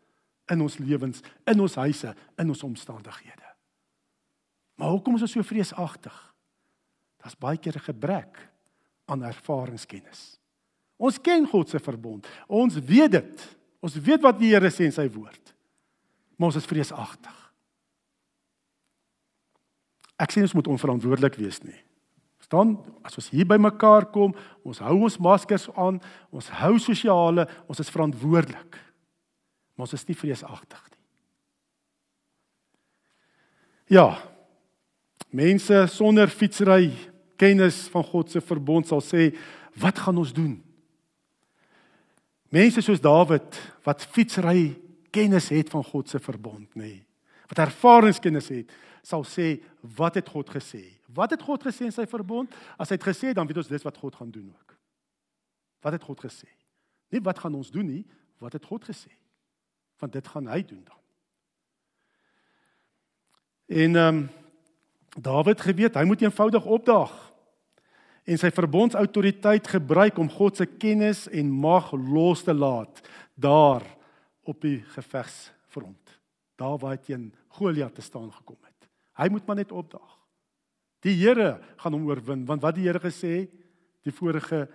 in 0.52 0.63
ons 0.63 0.78
lewens 0.84 1.24
in 1.48 1.63
ons 1.63 1.76
huise 1.80 2.12
in 2.39 2.52
ons 2.52 2.63
omstandighede. 2.63 3.50
Maar 4.80 4.96
hoekom 4.96 5.15
is 5.15 5.28
ons 5.28 5.36
so 5.38 5.48
vreesagtig? 5.48 6.15
Daar's 7.24 7.39
baie 7.39 7.58
keer 7.58 7.76
'n 7.76 7.88
gebrek 7.88 8.50
aan 9.08 9.24
ervaringskennis 9.24 10.42
Ons 10.97 11.19
ken 11.21 11.47
God 11.49 11.69
se 11.69 11.79
verbond. 11.84 12.27
Ons 12.47 12.77
weet 12.77 13.12
dit. 13.17 13.47
Ons 13.84 13.95
weet 13.99 14.21
wat 14.23 14.38
die 14.39 14.53
Here 14.53 14.71
sê 14.71 14.88
in 14.88 14.95
sy 14.95 15.08
woord. 15.12 15.53
Maar 16.38 16.51
ons 16.51 16.60
is 16.60 16.69
vreesagtig. 16.69 17.39
Ek 20.21 20.32
sê 20.32 20.43
ons 20.45 20.53
moet 20.56 20.69
onverantwoordelik 20.71 21.36
wees 21.41 21.60
nie. 21.65 21.77
Staan 22.43 22.75
as 23.06 23.15
ons 23.19 23.29
hier 23.34 23.47
by 23.47 23.58
mekaar 23.62 24.06
kom, 24.13 24.34
ons 24.67 24.82
hou 24.84 24.97
ons 25.08 25.19
maskers 25.23 25.69
aan, 25.79 25.99
ons 26.32 26.49
hou 26.60 26.73
sosiale, 26.82 27.47
ons 27.71 27.79
is 27.79 27.91
verantwoordelik. 27.91 28.77
Maar 29.73 29.88
ons 29.88 29.95
is 29.97 30.06
nie 30.08 30.17
vreesagtig 30.17 30.84
nie. 30.91 31.01
Ja. 33.97 34.08
Mense 35.34 35.88
sonder 35.89 36.29
fietsry 36.29 36.91
kennis 37.41 37.88
van 37.91 38.06
God 38.06 38.29
se 38.29 38.41
verbond 38.43 38.88
sal 38.88 39.01
sê, 39.03 39.32
wat 39.82 39.97
gaan 39.99 40.19
ons 40.21 40.34
doen? 40.36 40.53
Mense 42.53 42.83
soos 42.85 43.01
Dawid 43.01 43.57
wat 43.85 44.05
fietsry 44.13 44.73
kennis 45.13 45.49
het 45.53 45.71
van 45.73 45.83
God 45.83 46.09
se 46.09 46.19
verbond, 46.21 46.69
nê. 46.77 46.81
Nee. 46.93 47.01
Wat 47.49 47.59
ervaringskennis 47.67 48.49
het, 48.53 48.71
sal 49.05 49.25
sê 49.27 49.55
wat 49.97 50.15
het 50.17 50.29
God 50.29 50.49
gesê? 50.53 50.83
Wat 51.13 51.33
het 51.33 51.41
God 51.43 51.65
gesê 51.65 51.87
in 51.89 51.93
sy 51.93 52.05
verbond? 52.09 52.53
As 52.81 52.89
hy 52.89 52.97
het 52.97 53.07
gesê, 53.09 53.33
dan 53.35 53.49
weet 53.49 53.59
ons 53.61 53.69
dis 53.69 53.85
wat 53.85 53.97
God 53.99 54.15
gaan 54.17 54.31
doen 54.33 54.47
ook. 54.53 54.77
Wat 55.83 55.97
het 55.97 56.05
God 56.05 56.21
gesê? 56.23 56.47
Nie 57.13 57.21
wat 57.25 57.41
gaan 57.41 57.57
ons 57.57 57.69
doen 57.73 57.85
nie, 57.85 58.05
wat 58.41 58.55
het 58.57 58.65
God 58.65 58.85
gesê? 58.87 59.11
Want 60.01 60.15
dit 60.15 60.27
gaan 60.27 60.47
hy 60.49 60.61
doen 60.65 60.81
dan. 60.85 61.01
En 63.83 64.01
ehm 64.05 64.23
um, 64.23 64.23
Dawid 65.13 65.61
geweet, 65.61 65.93
hy 65.93 66.07
moet 66.09 66.23
eenvoudig 66.25 66.65
opdaag 66.65 67.11
en 68.23 68.39
sy 68.39 68.51
verbondsautoriteit 68.55 69.67
gebruik 69.67 70.19
om 70.21 70.31
God 70.31 70.59
se 70.59 70.67
kennis 70.67 71.25
en 71.27 71.51
mag 71.51 71.91
los 71.93 72.43
te 72.45 72.55
laat 72.55 73.01
daar 73.36 73.83
op 74.47 74.62
die 74.63 74.79
gevegsfront. 74.95 76.19
Daar 76.59 76.77
waar 76.79 76.95
hy 76.95 77.01
teen 77.03 77.31
Goliat 77.53 77.95
te 77.95 78.01
staan 78.01 78.31
gekom 78.31 78.57
het. 78.63 78.88
Hy 79.19 79.27
moet 79.29 79.45
maar 79.45 79.59
net 79.59 79.71
opdaag. 79.71 80.13
Die 81.03 81.15
Here 81.19 81.57
gaan 81.81 81.93
hom 81.97 82.07
oorwin 82.07 82.45
want 82.47 82.63
wat 82.63 82.77
die 82.77 82.88
Here 82.88 83.01
gesê 83.03 83.43
die 84.03 84.15
vorige 84.15 84.65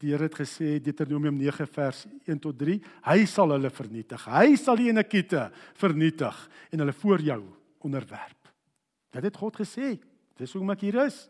die 0.00 0.14
Here 0.14 0.30
het 0.30 0.38
gesê 0.38 0.78
Deuteronomium 0.80 1.36
9 1.36 1.68
vers 1.68 2.06
1 2.24 2.40
tot 2.40 2.56
3 2.56 2.78
hy 3.10 3.18
sal 3.28 3.52
hulle 3.52 3.70
vernietig. 3.70 4.24
Hy 4.24 4.56
sal 4.56 4.80
die 4.80 4.88
Enekite 4.94 5.50
vernietig 5.76 6.46
en 6.72 6.84
hulle 6.84 6.96
voor 6.96 7.20
jou 7.20 7.42
onderwerp. 7.84 8.48
Dit 9.12 9.26
het 9.28 9.36
God 9.36 9.60
gesê. 9.60 9.98
Dis 10.40 10.54
hoekom 10.54 10.72
ek 10.72 10.86
hier 10.88 11.02
is. 11.04 11.26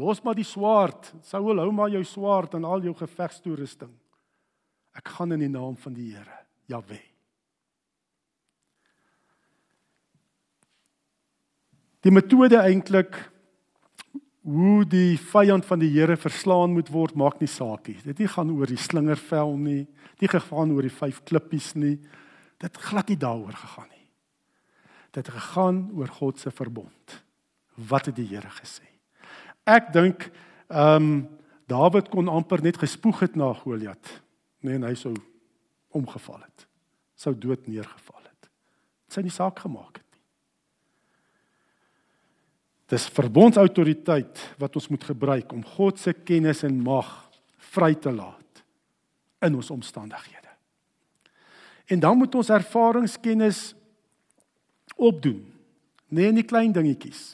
Los 0.00 0.22
maar 0.24 0.36
die 0.38 0.46
swaard. 0.46 1.12
Saul 1.26 1.60
hou 1.60 1.70
maar 1.74 1.92
jou 1.92 2.02
swaard 2.04 2.54
en 2.56 2.64
al 2.64 2.84
jou 2.86 2.94
gevegstoerusting. 2.96 3.92
Ek 4.96 5.08
gaan 5.16 5.32
in 5.36 5.44
die 5.44 5.52
naam 5.52 5.76
van 5.80 5.94
die 5.96 6.10
Here, 6.12 6.38
Jahwe. 6.68 7.00
Die 12.02 12.12
metode 12.12 12.58
eintlik 12.60 13.14
hoe 14.42 14.82
die 14.90 15.14
vyand 15.30 15.64
van 15.68 15.80
die 15.80 15.90
Here 15.94 16.16
verslaan 16.18 16.74
moet 16.74 16.90
word, 16.92 17.14
maak 17.14 17.38
nie 17.40 17.50
saak 17.50 17.86
nie. 17.88 17.98
Dit 18.02 18.20
nie 18.20 18.30
gaan 18.30 18.50
oor 18.52 18.68
die 18.68 18.80
slingervel 18.80 19.56
nie, 19.60 19.82
dit 20.18 20.34
gaan 20.48 20.74
oor 20.74 20.88
die 20.88 20.92
vyf 20.92 21.22
klippies 21.28 21.72
nie. 21.78 21.96
Dit 22.62 22.78
glad 22.78 23.08
nie 23.10 23.18
daaroor 23.18 23.54
gegaan 23.58 23.88
nie. 23.90 24.08
Dit 25.12 25.26
het 25.26 25.34
gegaan 25.34 25.84
oor 25.98 26.10
God 26.20 26.38
se 26.40 26.50
verbond. 26.50 27.22
Wat 27.76 28.06
het 28.06 28.16
die 28.16 28.28
Here 28.30 28.50
gesê? 28.50 28.91
Ek 29.68 29.92
dink 29.94 30.30
ehm 30.72 30.96
um, 30.96 31.14
Dawid 31.70 32.10
kon 32.12 32.28
amper 32.28 32.60
net 32.60 32.76
gespoeg 32.76 33.22
het 33.22 33.36
na 33.38 33.52
Goliat. 33.56 34.08
Nee, 34.60 34.74
en 34.76 34.84
hy 34.84 34.92
sou 34.98 35.14
omgeval 35.96 36.42
het. 36.42 36.66
Sou 37.16 37.32
dood 37.38 37.64
neergeval 37.70 38.20
het. 38.26 38.48
Dit 39.06 39.16
sou 39.16 39.22
nie 39.24 39.32
saak 39.32 39.62
gemaak 39.62 40.00
het 40.00 40.08
nie. 40.10 40.22
Dis 42.92 43.08
verbondsautoriteit 43.14 44.42
wat 44.60 44.76
ons 44.76 44.90
moet 44.92 45.06
gebruik 45.12 45.52
om 45.54 45.64
God 45.64 46.02
se 46.02 46.12
kennis 46.12 46.64
en 46.66 46.82
mag 46.82 47.08
vry 47.72 47.94
te 47.94 48.12
laat 48.12 48.64
in 49.42 49.56
ons 49.56 49.70
omstandighede. 49.72 50.50
En 51.88 52.00
dan 52.00 52.18
moet 52.18 52.34
ons 52.34 52.52
ervaringskennis 52.52 53.72
opdoen. 54.96 55.40
Nee, 56.08 56.32
nie 56.32 56.44
klein 56.44 56.72
dingetjies. 56.72 57.32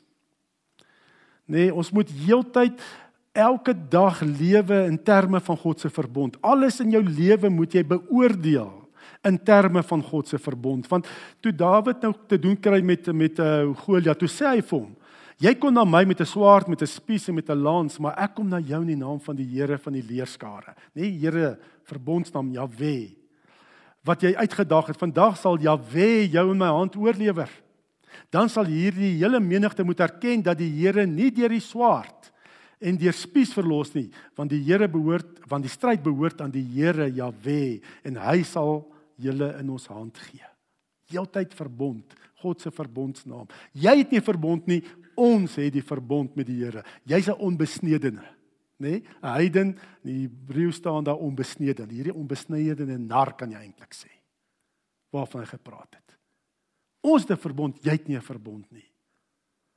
Nee, 1.48 1.70
ons 1.72 1.88
moet 1.96 2.10
heeltyd 2.12 2.82
elke 3.32 3.72
dag 3.88 4.20
lewe 4.20 4.82
in 4.84 4.98
terme 5.00 5.40
van 5.40 5.56
God 5.56 5.80
se 5.80 5.88
verbond. 5.90 6.36
Alles 6.44 6.80
in 6.84 6.92
jou 6.92 7.00
lewe 7.04 7.48
moet 7.48 7.72
jy 7.72 7.84
beoordeel 7.88 8.74
in 9.26 9.38
terme 9.42 9.82
van 9.82 10.02
God 10.04 10.28
se 10.28 10.38
verbond. 10.38 10.86
Want 10.90 11.08
toe 11.40 11.52
Dawid 11.54 12.04
nou 12.04 12.12
te 12.28 12.38
doen 12.38 12.56
kry 12.60 12.82
met 12.84 13.08
met 13.16 13.40
uh, 13.40 13.70
Goliat, 13.84 14.18
toe 14.20 14.28
sê 14.30 14.52
hy 14.52 14.62
vir 14.62 14.76
hom: 14.76 14.90
"Jy 15.40 15.54
kom 15.58 15.72
na 15.74 15.84
my 15.84 16.04
met 16.04 16.20
'n 16.20 16.26
swaard, 16.26 16.68
met 16.68 16.82
'n 16.82 16.86
spies 16.86 17.28
en 17.28 17.34
met 17.34 17.48
'n 17.48 17.62
lans, 17.62 17.98
maar 17.98 18.18
ek 18.18 18.34
kom 18.34 18.48
na 18.48 18.60
jou 18.60 18.80
in 18.82 18.92
die 18.92 19.04
naam 19.04 19.20
van 19.20 19.36
die 19.36 19.48
Here 19.48 19.78
van 19.78 19.92
die 19.92 20.04
leerskare." 20.04 20.74
Nee, 20.94 21.10
Here, 21.10 21.58
verbondsnaam 21.84 22.52
Jahwe. 22.52 23.16
Wat 24.04 24.20
jy 24.20 24.34
uitgedag 24.34 24.86
het, 24.86 24.98
vandag 24.98 25.36
sal 25.36 25.58
Jahwe 25.58 26.28
jou 26.28 26.50
in 26.50 26.58
my 26.58 26.68
hand 26.68 26.96
oorlewer 26.96 27.48
dan 28.30 28.48
sal 28.48 28.68
hierdie 28.68 29.16
hele 29.18 29.40
menigte 29.40 29.84
moet 29.84 30.00
erken 30.00 30.42
dat 30.42 30.58
die 30.58 30.70
Here 30.70 31.06
nie 31.06 31.30
deur 31.30 31.48
die 31.48 31.64
swaard 31.64 32.32
en 32.78 32.98
deur 32.98 33.14
spies 33.16 33.52
verlos 33.56 33.94
nie, 33.94 34.08
want 34.38 34.50
die 34.50 34.62
Here 34.62 34.88
behoort 34.88 35.42
want 35.48 35.64
die 35.64 35.72
stryd 35.72 36.02
behoort 36.04 36.40
aan 36.44 36.52
die 36.54 36.64
Here 36.64 37.08
Jahwe 37.10 37.80
en 38.06 38.20
hy 38.22 38.42
sal 38.46 38.84
julle 39.18 39.50
in 39.58 39.70
ons 39.74 39.88
hand 39.90 40.18
gee. 40.28 40.44
Heeltyd 41.08 41.54
verbond, 41.56 42.14
God 42.42 42.60
se 42.62 42.70
verbondsnaam. 42.70 43.48
Jy 43.72 43.94
het 44.02 44.12
nie 44.12 44.22
verbond 44.22 44.66
nie, 44.68 44.82
ons 45.18 45.56
het 45.58 45.72
die 45.74 45.84
verbond 45.84 46.36
met 46.38 46.46
die 46.46 46.60
Here. 46.60 46.84
Jy's 47.04 47.28
'n 47.28 47.40
onbesnedene, 47.40 48.24
nê? 48.78 48.90
Nee? 49.00 49.02
'n 49.22 49.32
Heiden, 49.34 49.78
die 50.02 50.28
Hebreë 50.28 50.72
staan 50.72 51.04
daar 51.04 51.18
onbesnede. 51.18 51.86
Hierdie 51.88 52.14
onbesnedene 52.14 52.98
nar 52.98 53.34
kan 53.36 53.50
jy 53.50 53.58
eintlik 53.58 53.94
sê. 53.94 54.10
Waarvan 55.10 55.40
hy 55.40 55.46
gepraat 55.46 55.94
het. 55.94 56.07
Ons 57.08 57.24
het 57.24 57.30
'n 57.38 57.40
verbond, 57.40 57.78
jy 57.82 57.90
het 57.90 58.08
nie 58.08 58.16
'n 58.16 58.22
verbond 58.22 58.70
nie. 58.70 58.90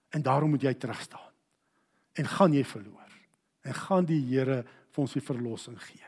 En 0.10 0.22
daarom 0.22 0.50
moet 0.50 0.62
jy 0.62 0.74
terugstaan. 0.74 1.32
En 2.14 2.26
gaan 2.26 2.54
jy 2.54 2.64
verloor. 2.64 3.02
en 3.62 3.74
gaan 3.74 4.08
die 4.08 4.22
Here 4.32 4.64
vir 4.92 5.04
ons 5.04 5.14
die 5.14 5.24
verlossing 5.24 5.78
gee. 5.82 6.08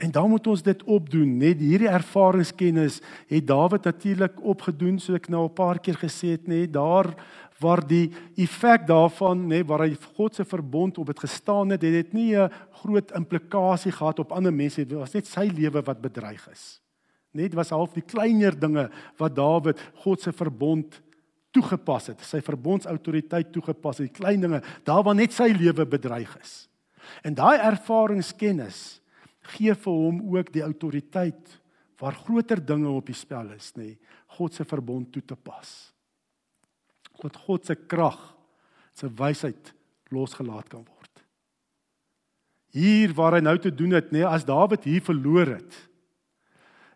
En 0.00 0.12
dan 0.14 0.30
moet 0.32 0.46
ons 0.48 0.62
dit 0.64 0.82
opdoen, 0.88 1.34
net 1.42 1.60
hierdie 1.60 1.90
ervaringskennis 1.90 3.02
het 3.28 3.46
Dawid 3.46 3.84
natuurlik 3.84 4.38
opgedoen, 4.40 4.96
so 4.98 5.14
ek 5.14 5.28
nou 5.28 5.44
'n 5.44 5.54
paar 5.54 5.78
keer 5.78 5.98
gesê 6.00 6.32
het, 6.32 6.48
nê, 6.48 6.70
daar 6.70 7.14
waar 7.60 7.86
die 7.86 8.10
effek 8.36 8.86
daarvan, 8.86 9.46
nê, 9.46 9.62
waar 9.66 9.80
hy 9.80 9.94
God 10.16 10.34
se 10.34 10.44
verbond 10.44 10.98
op 10.98 11.08
het 11.08 11.20
gestaan 11.20 11.70
het, 11.70 11.82
het 11.82 11.92
dit 11.92 12.12
nie 12.12 12.34
'n 12.34 12.50
groot 12.80 13.10
implikasie 13.10 13.92
gehad 13.92 14.18
op 14.18 14.32
ander 14.32 14.52
mense, 14.52 14.86
dit 14.86 14.98
was 14.98 15.12
net 15.12 15.26
sy 15.26 15.50
lewe 15.54 15.82
wat 15.82 16.00
bedreig 16.00 16.48
is. 16.48 16.80
Net 17.36 17.54
was 17.54 17.70
half 17.70 17.94
die 17.94 18.04
kleiner 18.06 18.56
dinge 18.58 18.88
wat 19.20 19.36
Dawid 19.36 19.80
God 20.02 20.22
se 20.22 20.32
verbond 20.34 20.98
toegepas 21.54 22.12
het, 22.12 22.22
sy 22.22 22.40
verbondsautoriteit 22.46 23.50
toegepas 23.54 24.00
het, 24.00 24.10
die 24.10 24.18
klein 24.20 24.42
dinge, 24.42 24.60
daar 24.86 25.02
waar 25.06 25.18
net 25.18 25.34
sy 25.34 25.50
lewe 25.54 25.86
bedreig 25.88 26.30
is. 26.38 26.54
En 27.26 27.34
daai 27.34 27.58
ervaringskennis 27.58 29.00
gee 29.56 29.74
vir 29.74 29.96
hom 30.04 30.20
ook 30.36 30.52
die 30.54 30.62
autoriteit 30.62 31.56
waar 32.00 32.16
groter 32.16 32.62
dinge 32.64 32.88
op 32.92 33.10
die 33.10 33.16
spel 33.18 33.50
is, 33.56 33.72
nê, 33.76 33.94
God 34.38 34.54
se 34.56 34.64
verbond 34.64 35.10
toe 35.12 35.22
te 35.26 35.36
pas. 35.36 35.68
God 37.20 37.36
God 37.44 37.66
se 37.66 37.76
krag, 37.76 38.20
sy 38.96 39.10
wysheid 39.18 39.74
losgelaat 40.14 40.70
kan 40.70 40.84
word. 40.84 41.24
Hier 42.72 43.12
waar 43.18 43.36
hy 43.36 43.42
nou 43.42 43.56
te 43.60 43.72
doen 43.74 43.98
het, 43.98 44.12
nê, 44.14 44.22
as 44.24 44.46
Dawid 44.46 44.86
hier 44.86 45.02
verloor 45.04 45.56
het, 45.58 45.76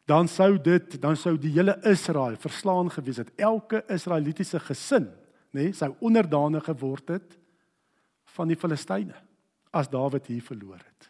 dan 0.09 0.29
sou 0.29 0.57
dit, 0.61 0.97
dan 1.01 1.17
sou 1.17 1.37
die 1.41 1.53
hele 1.55 1.77
Israel 1.89 2.37
verslaan 2.41 2.91
gewees 2.93 3.23
het. 3.23 3.31
Elke 3.41 3.83
Israelitiese 3.93 4.61
gesin, 4.61 5.09
nê, 5.57 5.71
sou 5.73 5.95
onderdane 6.05 6.61
geword 6.65 7.15
het 7.17 7.39
van 8.37 8.51
die 8.51 8.59
Filistyne 8.59 9.17
as 9.75 9.89
Dawid 9.91 10.29
hier 10.31 10.43
verloor 10.45 10.79
het. 10.79 11.09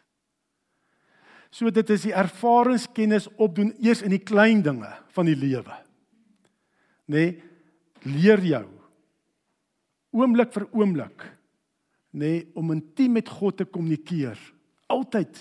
So 1.54 1.70
dit 1.70 1.90
is 1.94 2.06
die 2.08 2.14
ervaringskennis 2.16 3.28
opdoen 3.38 3.74
eers 3.82 4.02
in 4.02 4.14
die 4.14 4.22
klein 4.22 4.62
dinge 4.64 4.90
van 5.14 5.28
die 5.28 5.36
lewe. 5.38 5.76
Nê? 7.06 7.26
Nee, 7.26 7.34
leer 8.04 8.42
jou 8.44 8.64
oomblik 10.14 10.52
vir 10.54 10.66
oomblik 10.70 11.24
nê 12.14 12.30
nee, 12.30 12.42
om 12.54 12.70
intiem 12.70 13.16
met 13.16 13.28
God 13.28 13.56
te 13.58 13.64
kommunikeer. 13.66 14.38
Altyd. 14.86 15.40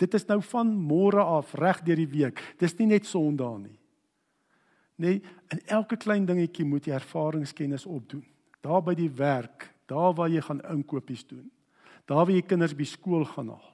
Dit 0.00 0.14
is 0.14 0.26
nou 0.26 0.40
van 0.42 0.72
môre 0.76 1.22
af 1.22 1.54
reg 1.58 1.82
deur 1.86 2.00
die 2.00 2.10
week. 2.10 2.40
Dis 2.58 2.74
nie 2.78 2.88
net 2.94 3.06
Sondag 3.06 3.58
nie. 3.60 3.78
Nee, 5.02 5.22
in 5.50 5.60
elke 5.72 5.96
klein 5.96 6.26
dingetjie 6.28 6.64
moet 6.68 6.86
jy 6.86 6.94
ervaringskennis 6.94 7.86
opdoen. 7.90 8.24
Daar 8.62 8.82
by 8.84 8.94
die 8.94 9.10
werk, 9.10 9.72
daar 9.90 10.14
waar 10.14 10.30
jy 10.30 10.42
gaan 10.44 10.62
inkopies 10.70 11.24
doen. 11.26 11.48
Daar 12.06 12.26
waar 12.26 12.34
jy 12.34 12.44
kinders 12.46 12.76
by 12.76 12.86
skool 12.86 13.24
gaan 13.34 13.50
haal 13.54 13.68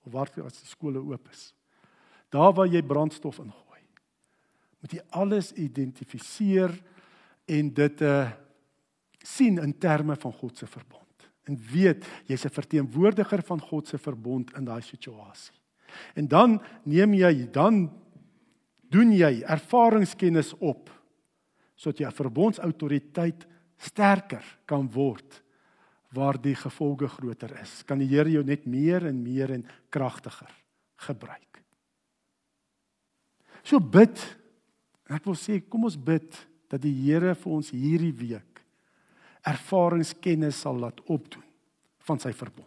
of 0.00 0.12
waar 0.14 0.30
as 0.46 0.62
die 0.62 0.70
skole 0.70 1.00
oop 1.02 1.26
is. 1.28 1.50
Daar 2.32 2.54
waar 2.56 2.70
jy 2.70 2.80
brandstof 2.82 3.40
ingooi. 3.42 3.82
Moet 4.80 4.94
jy 4.96 5.02
alles 5.18 5.52
identifiseer 5.52 6.72
en 7.50 7.74
dit 7.74 8.06
uh 8.06 8.30
sien 9.20 9.58
in 9.60 9.74
terme 9.76 10.14
van 10.16 10.32
God 10.32 10.56
se 10.56 10.66
verbond. 10.66 11.09
En 11.50 11.58
weet 11.72 12.06
jy's 12.30 12.44
'n 12.46 12.54
verteenwoordiger 12.54 13.42
van 13.42 13.60
God 13.60 13.88
se 13.88 13.98
verbond 13.98 14.54
in 14.54 14.64
daai 14.64 14.82
situasie. 14.82 15.54
En 16.14 16.28
dan 16.28 16.62
neem 16.84 17.14
jy 17.14 17.50
dan 17.50 17.90
doen 18.90 19.12
jy 19.12 19.42
ervaringskennis 19.42 20.54
op 20.58 20.90
sodat 21.74 22.06
'n 22.06 22.16
verbondsautoriteit 22.22 23.46
sterker 23.76 24.44
kan 24.64 24.90
word 24.92 25.42
waar 26.12 26.40
die 26.40 26.54
gevolge 26.54 27.08
groter 27.08 27.60
is, 27.60 27.82
kan 27.84 27.98
die 27.98 28.08
Here 28.08 28.30
jou 28.30 28.44
net 28.44 28.66
meer 28.66 29.06
en 29.06 29.22
meer 29.22 29.50
en 29.50 29.66
kragtiger 29.88 30.50
gebruik. 30.96 31.62
So 33.62 33.80
bid. 33.80 34.38
Ek 35.06 35.24
wil 35.24 35.34
sê 35.34 35.60
kom 35.68 35.84
ons 35.84 35.96
bid 35.96 36.48
dat 36.68 36.82
die 36.82 36.94
Here 36.94 37.34
vir 37.34 37.52
ons 37.52 37.70
hierdie 37.70 38.12
week 38.12 38.49
ervaringskennis 39.46 40.60
sal 40.64 40.78
laat 40.80 41.00
opdoen 41.06 41.46
van 42.08 42.20
sy 42.20 42.32
verbond. 42.36 42.66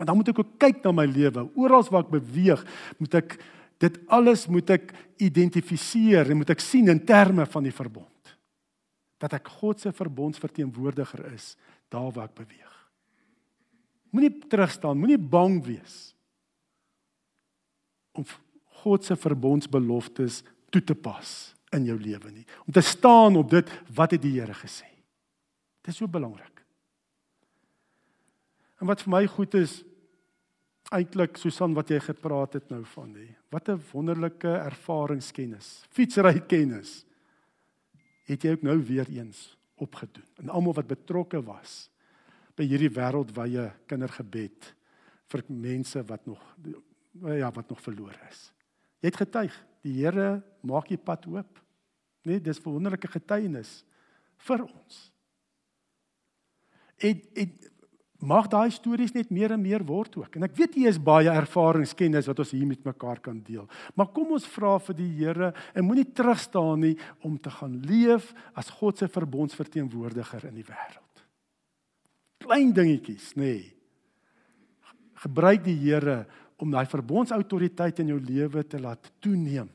Want 0.00 0.08
dan 0.08 0.16
moet 0.16 0.30
ek 0.32 0.40
ook 0.40 0.52
kyk 0.60 0.84
na 0.84 0.92
my 0.96 1.06
lewe. 1.08 1.44
Oral 1.60 1.84
waar 1.92 2.06
ek 2.06 2.14
beweeg, 2.14 2.62
moet 2.98 3.16
ek 3.20 3.36
dit 3.80 3.96
alles 4.12 4.46
moet 4.48 4.70
ek 4.72 4.92
identifiseer 5.20 6.30
en 6.32 6.40
moet 6.40 6.52
ek 6.52 6.62
sien 6.64 6.88
in 6.92 7.00
terme 7.04 7.46
van 7.48 7.64
die 7.64 7.74
verbond. 7.74 8.34
Dat 9.20 9.36
ek 9.36 9.48
God 9.60 9.80
se 9.80 9.92
verbondsverteenwoordiger 9.92 11.26
is 11.32 11.54
daar 11.92 12.10
waar 12.16 12.28
ek 12.28 12.38
beweeg. 12.42 12.76
Moenie 14.10 14.32
terug 14.50 14.72
staan, 14.72 14.98
moenie 15.00 15.20
bang 15.20 15.60
wees 15.64 16.10
om 18.16 18.24
God 18.82 19.04
se 19.06 19.16
verbondsbeloftes 19.16 20.40
toe 20.72 20.82
te 20.82 20.96
pas 20.96 21.28
in 21.76 21.86
jou 21.86 21.96
lewe 22.00 22.32
nie. 22.32 22.46
Om 22.66 22.74
te 22.74 22.82
staan 22.84 23.36
op 23.38 23.52
dit 23.52 23.68
wat 23.94 24.16
het 24.16 24.22
die 24.24 24.38
Here 24.40 24.56
gesê. 24.56 24.88
Dit 25.80 25.92
is 25.94 25.96
so 25.96 26.08
belangrik. 26.08 26.64
En 28.80 28.88
wat 28.88 29.02
vir 29.04 29.12
my 29.12 29.26
goed 29.28 29.54
is 29.60 29.80
eintlik 30.90 31.38
Susan 31.38 31.74
wat 31.76 31.90
jy 31.92 32.00
gepraat 32.02 32.56
het 32.58 32.70
nou 32.72 32.82
van 32.94 33.14
hè. 33.14 33.28
Wat 33.50 33.68
'n 33.68 33.82
wonderlike 33.92 34.48
ervaringskennis, 34.48 35.84
fietsry 35.90 36.40
kennis. 36.40 37.04
Het 38.24 38.42
jy 38.42 38.50
ook 38.52 38.62
nou 38.62 38.78
weer 38.82 39.08
eens 39.08 39.56
opgedoen. 39.76 40.26
En 40.36 40.48
almal 40.48 40.74
wat 40.74 40.86
betrokke 40.86 41.42
was 41.42 41.90
by 42.56 42.64
hierdie 42.64 42.90
wêreldwye 42.90 43.72
kindergebed 43.86 44.74
vir 45.30 45.44
mense 45.48 46.02
wat 46.06 46.26
nog 46.26 46.56
ja, 47.38 47.50
wat 47.50 47.68
nog 47.68 47.80
verlore 47.80 48.18
is. 48.30 48.52
Jy 49.00 49.08
het 49.08 49.16
getuig, 49.16 49.66
die 49.82 50.04
Here 50.04 50.42
maak 50.62 50.90
jy 50.90 50.98
pad 50.98 51.26
oop. 51.26 51.58
Nee, 52.24 52.40
dis 52.40 52.58
'n 52.58 52.70
wonderlike 52.70 53.08
getuienis 53.08 53.84
vir 54.36 54.62
ons. 54.62 55.12
En 57.00 57.20
en 57.34 57.56
mag 58.20 58.48
daai 58.52 58.68
stories 58.72 59.14
net 59.16 59.30
meer 59.32 59.54
en 59.54 59.62
meer 59.62 59.82
word 59.86 60.18
ook. 60.20 60.36
En 60.36 60.44
ek 60.44 60.56
weet 60.58 60.76
jy 60.76 60.90
is 60.90 61.00
baie 61.00 61.30
ervaringskennis 61.32 62.28
wat 62.28 62.42
ons 62.44 62.52
hier 62.52 62.68
met 62.68 62.82
mekaar 62.84 63.20
kan 63.24 63.38
deel. 63.44 63.64
Maar 63.96 64.10
kom 64.12 64.34
ons 64.36 64.48
vra 64.52 64.76
vir 64.84 64.98
die 64.98 65.08
Here 65.20 65.52
en 65.72 65.86
moenie 65.86 66.04
terugstaan 66.04 66.84
nie 66.84 66.96
om 67.26 67.38
te 67.40 67.52
gaan 67.54 67.78
leef 67.88 68.30
as 68.52 68.68
God 68.80 69.00
se 69.00 69.08
verbondsverteenwoordiger 69.08 70.50
in 70.50 70.60
die 70.60 70.66
wêreld. 70.68 71.24
Klein 72.44 72.74
dingetjies, 72.76 73.32
nê. 73.36 73.54
Nee. 73.56 73.68
Gebruik 75.20 75.64
die 75.64 75.76
Here 75.80 76.24
om 76.60 76.72
daai 76.72 76.86
verbondsautoriteit 76.88 78.02
in 78.04 78.12
jou 78.12 78.20
lewe 78.20 78.64
te 78.68 78.80
laat 78.80 79.10
toeneem. 79.24 79.68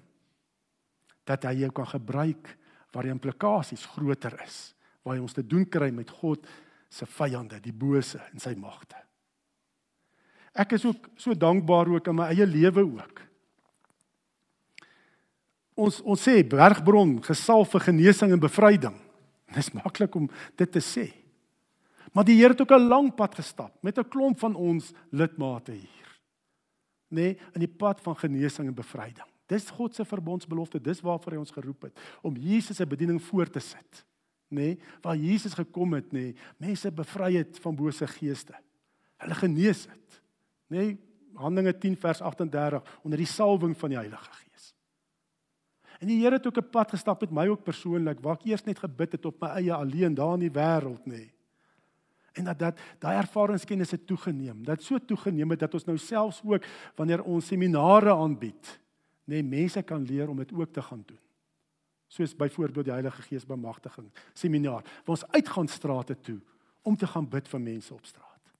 Dat 1.25 1.47
hy 1.49 1.63
jou 1.63 1.71
kan 1.73 1.89
gebruik 1.95 2.51
waar 2.93 3.07
die 3.07 3.13
implikasies 3.13 3.87
groter 3.95 4.37
is, 4.45 4.75
waar 5.03 5.17
jy 5.17 5.25
ons 5.25 5.33
te 5.35 5.43
doen 5.43 5.65
kry 5.65 5.89
met 5.93 6.13
God 6.21 6.45
se 6.95 7.07
vyande, 7.17 7.59
die 7.59 7.75
bose 7.75 8.21
en 8.31 8.39
sy 8.39 8.53
magte. 8.59 8.97
Ek 10.55 10.77
is 10.77 10.85
ook 10.87 11.09
so 11.19 11.35
dankbaar 11.35 11.91
ook 11.91 12.07
in 12.07 12.15
my 12.15 12.29
eie 12.31 12.47
lewe 12.47 12.85
ook. 12.85 13.19
Ons 15.75 15.99
ons 16.07 16.21
sê 16.21 16.39
bergbron 16.47 17.17
gesalf 17.25 17.73
vir 17.75 17.89
genesing 17.89 18.31
en 18.31 18.39
bevryding. 18.39 18.95
Dis 19.51 19.73
maklik 19.75 20.15
om 20.15 20.29
dit 20.55 20.71
te 20.71 20.79
sê. 20.79 21.09
Maar 22.15 22.23
die 22.23 22.37
Here 22.39 22.55
het 22.55 22.61
ook 22.61 22.71
'n 22.71 22.87
lang 22.87 23.15
pad 23.15 23.35
gestap 23.35 23.83
met 23.83 23.99
'n 23.99 24.07
klomp 24.07 24.39
van 24.39 24.55
ons 24.55 24.93
lidmate 25.11 25.71
hier. 25.71 26.07
Nê, 27.11 27.35
nee, 27.35 27.37
in 27.53 27.59
die 27.59 27.75
pad 27.77 28.01
van 28.01 28.15
genesing 28.15 28.67
en 28.67 28.73
bevryding. 28.73 29.27
Dis 29.47 29.69
God 29.69 29.95
se 29.95 30.05
verbondsbelofte, 30.05 30.81
dis 30.81 31.01
waarvoor 31.01 31.33
hy 31.33 31.39
ons 31.39 31.51
geroep 31.51 31.81
het 31.81 31.99
om 32.21 32.35
Jesus 32.37 32.77
se 32.77 32.85
bediening 32.85 33.21
voort 33.21 33.51
te 33.51 33.59
sit 33.59 34.05
nê, 34.47 34.75
nee, 34.75 34.79
waar 35.01 35.17
Jesus 35.17 35.53
gekom 35.53 35.93
het, 35.97 36.11
nê, 36.13 36.31
nee, 36.31 36.35
mense 36.61 36.91
bevry 36.91 37.33
het 37.39 37.59
van 37.63 37.75
bose 37.75 38.07
geeste. 38.07 38.55
Hulle 39.23 39.37
genees 39.39 39.85
het. 39.89 40.21
Nê, 40.69 40.77
nee, 40.77 40.95
Handelinge 41.35 41.73
10 41.77 41.97
vers 41.99 42.21
38 42.21 42.99
onder 43.03 43.19
die 43.19 43.27
salwing 43.27 43.73
van 43.75 43.91
die 43.91 43.97
Heilige 43.99 44.29
Gees. 44.31 44.69
En 45.99 46.07
die 46.07 46.21
Here 46.21 46.37
het 46.37 46.47
ook 46.47 46.57
'n 46.57 46.69
pad 46.71 46.93
gestap 46.95 47.21
met 47.21 47.31
my 47.31 47.47
ook 47.47 47.63
persoonlik 47.63 48.21
waar 48.21 48.35
ek 48.35 48.45
eers 48.45 48.63
net 48.63 48.79
gebid 48.79 49.11
het 49.11 49.25
op 49.25 49.41
my 49.41 49.47
eie 49.47 49.73
alleen 49.73 50.13
daar 50.15 50.33
in 50.33 50.39
die 50.39 50.51
wêreld, 50.51 51.03
nê. 51.05 51.31
En 52.33 52.43
dat 52.43 52.59
dat 52.59 52.79
daai 52.99 53.17
ervaringskennis 53.17 53.91
het 53.91 54.07
toegeneem. 54.07 54.63
Dat 54.63 54.83
so 54.83 54.97
toegeneem 54.99 55.49
het 55.49 55.59
dat 55.59 55.73
ons 55.73 55.85
nou 55.85 55.97
selfs 55.97 56.41
ook 56.43 56.65
wanneer 56.95 57.23
ons 57.23 57.47
seminare 57.47 58.13
aanbied, 58.13 58.79
nê, 59.25 59.43
mense 59.43 59.83
kan 59.83 60.03
leer 60.03 60.29
om 60.29 60.37
dit 60.37 60.53
ook 60.53 60.71
te 60.71 60.81
gaan 60.81 61.03
doen 61.05 61.24
soos 62.15 62.35
byvoorbeeld 62.37 62.89
die 62.89 62.95
Heilige 62.95 63.25
Gees 63.27 63.45
bemagtiging 63.47 64.07
seminar 64.33 64.83
waar 65.03 65.15
ons 65.17 65.27
uitgaan 65.35 65.69
strate 65.71 66.15
toe 66.23 66.39
om 66.85 66.95
te 66.97 67.07
gaan 67.09 67.27
bid 67.29 67.47
vir 67.49 67.61
mense 67.61 67.93
op 67.93 68.05
straat. 68.05 68.51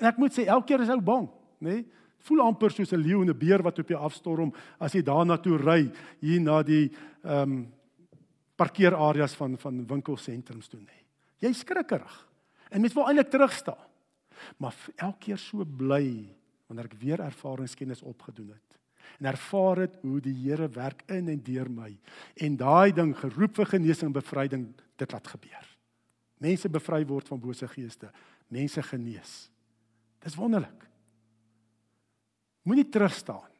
En 0.00 0.08
ek 0.10 0.18
moet 0.18 0.34
sê 0.34 0.46
elke 0.50 0.72
keer 0.72 0.82
is 0.82 0.90
ou 0.92 1.00
bang, 1.00 1.28
nê? 1.62 1.78
Nee? 1.78 1.84
Voel 2.24 2.40
amper 2.40 2.72
soos 2.72 2.92
'n 2.92 3.02
leeu 3.04 3.20
en 3.20 3.28
'n 3.28 3.38
beer 3.38 3.62
wat 3.62 3.78
op 3.78 3.88
jou 3.88 4.00
afstorm 4.00 4.52
as 4.80 4.94
jy 4.94 5.02
daarna 5.02 5.36
toe 5.36 5.58
ry 5.58 5.92
hier 6.20 6.40
na 6.40 6.62
die 6.62 6.90
ehm 7.22 7.52
um, 7.52 7.72
parkeerareas 8.56 9.34
van 9.34 9.58
van 9.58 9.86
winkelsentrums 9.86 10.68
toe 10.68 10.80
nê. 10.80 10.86
Nee. 10.86 11.04
Jy 11.38 11.52
skrikkerig. 11.52 12.28
En 12.70 12.80
mens 12.80 12.94
wil 12.94 13.06
eintlik 13.06 13.30
terug 13.30 13.52
staan. 13.52 13.86
Maar 14.56 14.74
elke 14.96 15.18
keer 15.18 15.38
so 15.38 15.64
bly 15.64 16.34
wanneer 16.66 16.84
ek 16.84 16.98
weer 17.00 17.20
ervaringskennis 17.20 18.02
opgedoen 18.02 18.48
het 18.48 18.74
en 19.20 19.28
ervaar 19.30 19.84
het 19.84 19.96
hoe 20.02 20.20
die 20.22 20.34
Here 20.44 20.68
werk 20.68 21.04
in 21.12 21.28
en 21.28 21.42
deur 21.42 21.70
my 21.70 21.90
en 22.46 22.56
daai 22.56 22.92
ding 22.92 23.14
geroep 23.18 23.56
vir 23.56 23.72
genesing 23.76 24.10
en 24.10 24.18
bevryding 24.18 24.66
dit 25.00 25.12
laat 25.12 25.26
gebeur. 25.26 25.70
Mense 26.42 26.68
bevry 26.68 27.04
word 27.08 27.28
van 27.28 27.40
bose 27.40 27.68
geeste, 27.68 28.10
mense 28.52 28.82
genees. 28.82 29.34
Dis 30.24 30.36
wonderlik. 30.36 30.86
Moenie 32.64 32.88
terug 32.88 33.14
staan 33.14 33.50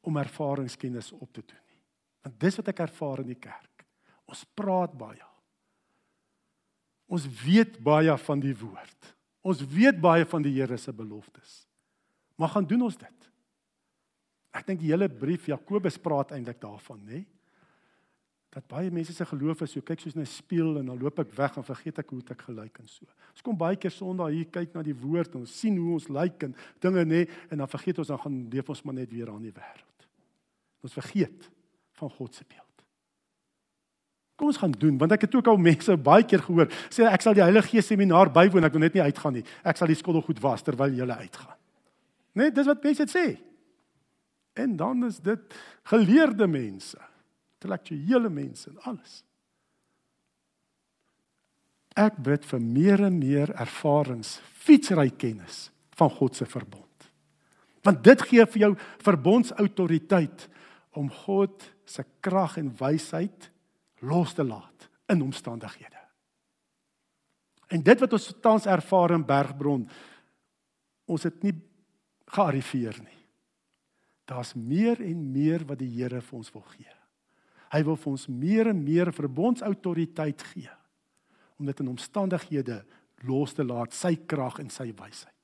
om 0.00 0.16
ervaringskennis 0.16 1.12
op 1.12 1.32
te 1.32 1.42
doen 1.44 1.64
nie. 1.68 1.80
Want 2.24 2.40
dis 2.40 2.56
wat 2.56 2.70
ek 2.72 2.86
ervaar 2.86 3.20
in 3.24 3.32
die 3.34 3.40
kerk. 3.40 3.84
Ons 4.28 4.44
praat 4.56 4.94
baie. 4.96 5.24
Ons 7.08 7.24
weet 7.44 7.78
baie 7.84 8.14
van 8.24 8.40
die 8.40 8.54
woord. 8.56 9.14
Ons 9.44 9.62
weet 9.72 10.00
baie 10.00 10.26
van 10.28 10.44
die 10.44 10.52
Here 10.56 10.76
se 10.80 10.92
beloftes. 10.92 11.67
Maar 12.38 12.54
gaan 12.54 12.66
doen 12.70 12.86
ons 12.86 12.96
dit? 12.98 13.26
Ek 14.54 14.66
dink 14.66 14.80
die 14.80 14.92
hele 14.92 15.08
brief 15.10 15.48
Jakobus 15.50 15.98
praat 16.00 16.32
eintlik 16.36 16.60
daarvan, 16.62 17.00
nê? 17.06 17.24
Dat 18.54 18.64
baie 18.70 18.90
mense 18.90 19.12
se 19.12 19.26
geloof 19.28 19.60
is 19.66 19.74
so 19.76 19.84
kyk 19.84 20.00
soos 20.00 20.16
'n 20.16 20.24
spieël 20.24 20.78
en 20.78 20.86
dan 20.86 20.98
loop 20.98 21.18
ek 21.18 21.34
weg 21.36 21.56
en 21.56 21.64
vergeet 21.64 21.98
ek 21.98 22.10
hoe 22.10 22.22
ek 22.30 22.42
gelyk 22.42 22.78
en 22.78 22.88
so. 22.88 23.04
Ons 23.32 23.42
kom 23.42 23.56
baie 23.56 23.76
keer 23.76 23.90
Sondag 23.90 24.30
hier 24.30 24.46
kyk 24.46 24.74
na 24.74 24.82
die 24.82 24.94
woord 24.94 25.34
en 25.34 25.40
ons 25.40 25.58
sien 25.60 25.76
hoe 25.76 25.92
ons 25.92 26.08
lyk 26.08 26.42
en 26.42 26.54
dinge 26.80 27.04
nê 27.04 27.28
en 27.50 27.58
dan 27.58 27.68
vergeet 27.68 27.98
ons 27.98 28.08
dan 28.08 28.18
gaan 28.18 28.48
leef 28.50 28.68
ons 28.68 28.82
maar 28.84 28.94
net 28.94 29.10
weer 29.10 29.28
aan 29.28 29.42
die 29.42 29.52
wêreld. 29.52 30.08
Ons 30.82 30.92
vergeet 30.92 31.50
van 31.92 32.10
God 32.10 32.34
se 32.34 32.44
beeld. 32.48 32.64
Kom 34.36 34.46
ons 34.46 34.56
gaan 34.56 34.72
doen 34.72 34.98
want 34.98 35.12
ek 35.12 35.20
het 35.20 35.34
ook 35.34 35.46
al 35.46 35.58
mense 35.58 35.96
baie 35.96 36.24
keer 36.24 36.40
gehoor 36.40 36.72
sê 36.88 37.04
ek 37.04 37.20
sal 37.20 37.34
die 37.34 37.42
Heilige 37.42 37.68
Gees 37.68 37.86
seminar 37.86 38.32
bywoon 38.32 38.64
ek 38.64 38.72
wil 38.72 38.80
net 38.80 38.94
nie 38.94 39.02
uitgaan 39.02 39.34
nie. 39.34 39.44
Ek 39.62 39.76
sal 39.76 39.88
die 39.88 39.98
skottel 39.98 40.22
goed 40.22 40.40
was 40.40 40.62
terwyl 40.62 40.94
jy 40.94 41.04
uitgaan. 41.04 41.57
Net 42.38 42.54
dis 42.54 42.68
wat 42.68 42.84
mense 42.84 43.08
sê. 43.10 43.26
En 44.58 44.76
dan 44.78 45.06
is 45.06 45.20
dit 45.22 45.56
geleerde 45.90 46.46
mense, 46.50 46.98
intellektuele 47.58 48.30
mense 48.30 48.70
en 48.70 48.78
alles. 48.90 49.22
Ek 51.98 52.18
bid 52.22 52.44
vir 52.46 52.62
meer 52.62 53.02
en 53.08 53.18
meer 53.18 53.50
ervarings, 53.58 54.36
fietsry 54.62 55.10
kennis 55.18 55.68
van 55.98 56.10
God 56.14 56.38
se 56.38 56.46
verbond. 56.46 56.86
Want 57.86 58.02
dit 58.06 58.22
gee 58.30 58.46
vir 58.54 58.64
jou 58.66 58.72
verbondsautoriteit 59.02 60.46
om 60.98 61.10
God 61.24 61.64
se 61.88 62.04
krag 62.22 62.58
en 62.60 62.70
wysheid 62.78 63.48
los 64.06 64.34
te 64.34 64.46
laat 64.46 64.88
in 65.10 65.22
omstandighede. 65.24 66.02
En 67.68 67.82
dit 67.84 68.00
wat 68.00 68.14
ons 68.16 68.28
tans 68.42 68.66
ervaar 68.66 69.14
in 69.16 69.26
Bergbron, 69.26 69.82
ons 71.08 71.26
het 71.26 71.42
nie 71.44 71.54
gearriveer 72.34 72.98
nie. 73.02 73.16
Daar's 74.28 74.52
meer 74.54 75.00
en 75.00 75.30
meer 75.32 75.64
wat 75.68 75.80
die 75.80 75.90
Here 75.96 76.20
vir 76.20 76.36
ons 76.38 76.52
wil 76.52 76.64
gee. 76.74 76.94
Hy 77.72 77.80
wil 77.84 77.96
vir 78.00 78.12
ons 78.12 78.26
meer 78.28 78.70
en 78.70 78.82
meer 78.84 79.12
verbondsautoriteit 79.12 80.44
gee 80.52 80.74
om 81.58 81.66
dit 81.66 81.80
in 81.82 81.90
omstandighede 81.90 82.82
los 83.26 83.56
te 83.56 83.64
laat, 83.66 83.90
sy 83.96 84.14
krag 84.30 84.60
en 84.62 84.68
sy 84.70 84.92
wysheid. 84.94 85.34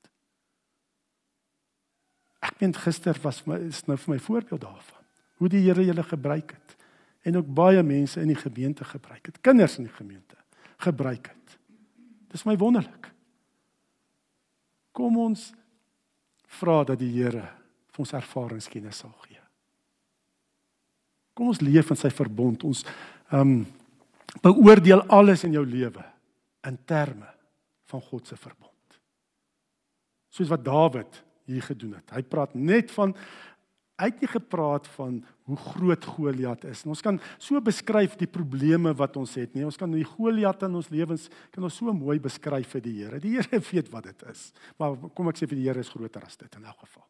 Ek 2.45 2.61
meen 2.61 2.75
gister 2.77 3.17
was 3.23 3.41
my 3.49 3.57
is 3.67 3.83
nou 3.89 3.97
vir 3.99 4.13
my 4.13 4.19
voorbeeld 4.21 4.63
daarvan 4.63 5.03
hoe 5.41 5.49
die 5.51 5.65
Here 5.65 5.83
julle 5.83 6.05
gebruik 6.07 6.53
het 6.55 6.75
en 7.27 7.41
ook 7.41 7.49
baie 7.57 7.81
mense 7.83 8.21
in 8.21 8.29
die 8.31 8.39
gemeente 8.39 8.85
gebruik 8.87 9.25
het. 9.25 9.41
Kinders 9.43 9.77
in 9.81 9.89
die 9.89 9.97
gemeente 9.97 10.37
gebruik 10.85 11.27
het. 11.33 11.57
Dis 12.31 12.45
my 12.47 12.55
wonderlik. 12.59 13.09
Kom 14.95 15.17
ons 15.19 15.49
vra 16.59 16.83
dat 16.87 16.99
die 16.99 17.11
Here 17.13 17.45
vir 17.95 18.03
ons 18.03 18.13
ervaringskennis 18.17 19.03
sal 19.03 19.13
gee. 19.25 19.41
Kom 21.35 21.51
ons 21.51 21.63
leef 21.63 21.91
in 21.91 21.99
sy 21.99 22.11
verbond. 22.13 22.63
Ons 22.67 22.85
ehm 23.31 23.41
um, 23.41 23.57
beoordeel 24.43 24.99
alles 25.15 25.45
in 25.47 25.53
jou 25.55 25.63
lewe 25.63 26.03
in 26.67 26.75
terme 26.85 27.29
van 27.87 28.01
God 28.03 28.27
se 28.27 28.35
verbond. 28.35 28.97
Soos 30.29 30.49
wat 30.51 30.65
Dawid 30.65 31.21
hier 31.47 31.63
gedoen 31.63 31.93
het. 31.95 32.11
Hy 32.11 32.23
praat 32.27 32.55
net 32.57 32.91
van 32.91 33.13
Hy 33.95 34.09
het 34.09 34.23
nie 34.25 34.27
gepraat 34.27 34.87
van 34.97 35.21
hoe 35.47 35.55
groot 35.55 36.05
Goliat 36.17 36.65
is. 36.67 36.81
En 36.83 36.91
ons 36.91 37.01
kan 37.03 37.19
so 37.39 37.61
beskryf 37.63 38.17
die 38.19 38.27
probleme 38.27 38.91
wat 38.99 39.15
ons 39.15 39.37
het, 39.39 39.53
nee. 39.55 39.63
Ons 39.63 39.79
kan 39.79 39.91
die 39.93 40.03
Goliat 40.03 40.65
in 40.67 40.75
ons 40.75 40.89
lewens 40.91 41.29
kan 41.53 41.63
ons 41.63 41.77
so 41.79 41.93
mooi 41.95 42.17
beskryf 42.19 42.75
vir 42.75 42.83
die 42.83 42.95
Here. 42.97 43.21
Die 43.23 43.37
Here 43.37 43.61
weet 43.71 43.91
wat 43.93 44.09
dit 44.09 44.25
is. 44.31 44.49
Maar 44.81 44.97
kom 45.15 45.31
ek 45.31 45.39
sê 45.39 45.47
vir 45.47 45.61
die 45.61 45.67
Here 45.69 45.85
is 45.85 45.91
groter 45.93 46.25
as 46.27 46.35
dit 46.41 46.59
in 46.59 46.67
elk 46.67 46.83
geval. 46.83 47.05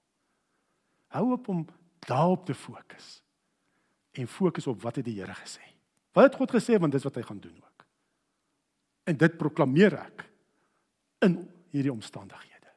Hou 1.17 1.25
op 1.33 1.49
om 1.49 1.63
daarop 2.05 2.45
te 2.45 2.53
fokus. 2.53 3.15
En 4.15 4.29
fokus 4.29 4.67
op 4.69 4.83
wat 4.85 5.01
het 5.01 5.07
die 5.09 5.17
Here 5.17 5.33
gesê. 5.41 5.63
Wat 6.13 6.29
het 6.29 6.37
God 6.37 6.53
gesê 6.53 6.77
want 6.79 6.93
dis 6.93 7.07
wat 7.07 7.17
hy 7.17 7.25
gaan 7.25 7.41
doen 7.41 7.57
ook. 7.57 7.87
En 9.09 9.17
dit 9.17 9.41
proklameer 9.41 9.97
ek 10.03 10.27
in 11.25 11.39
hierdie 11.73 11.93
omstandighede. 11.93 12.69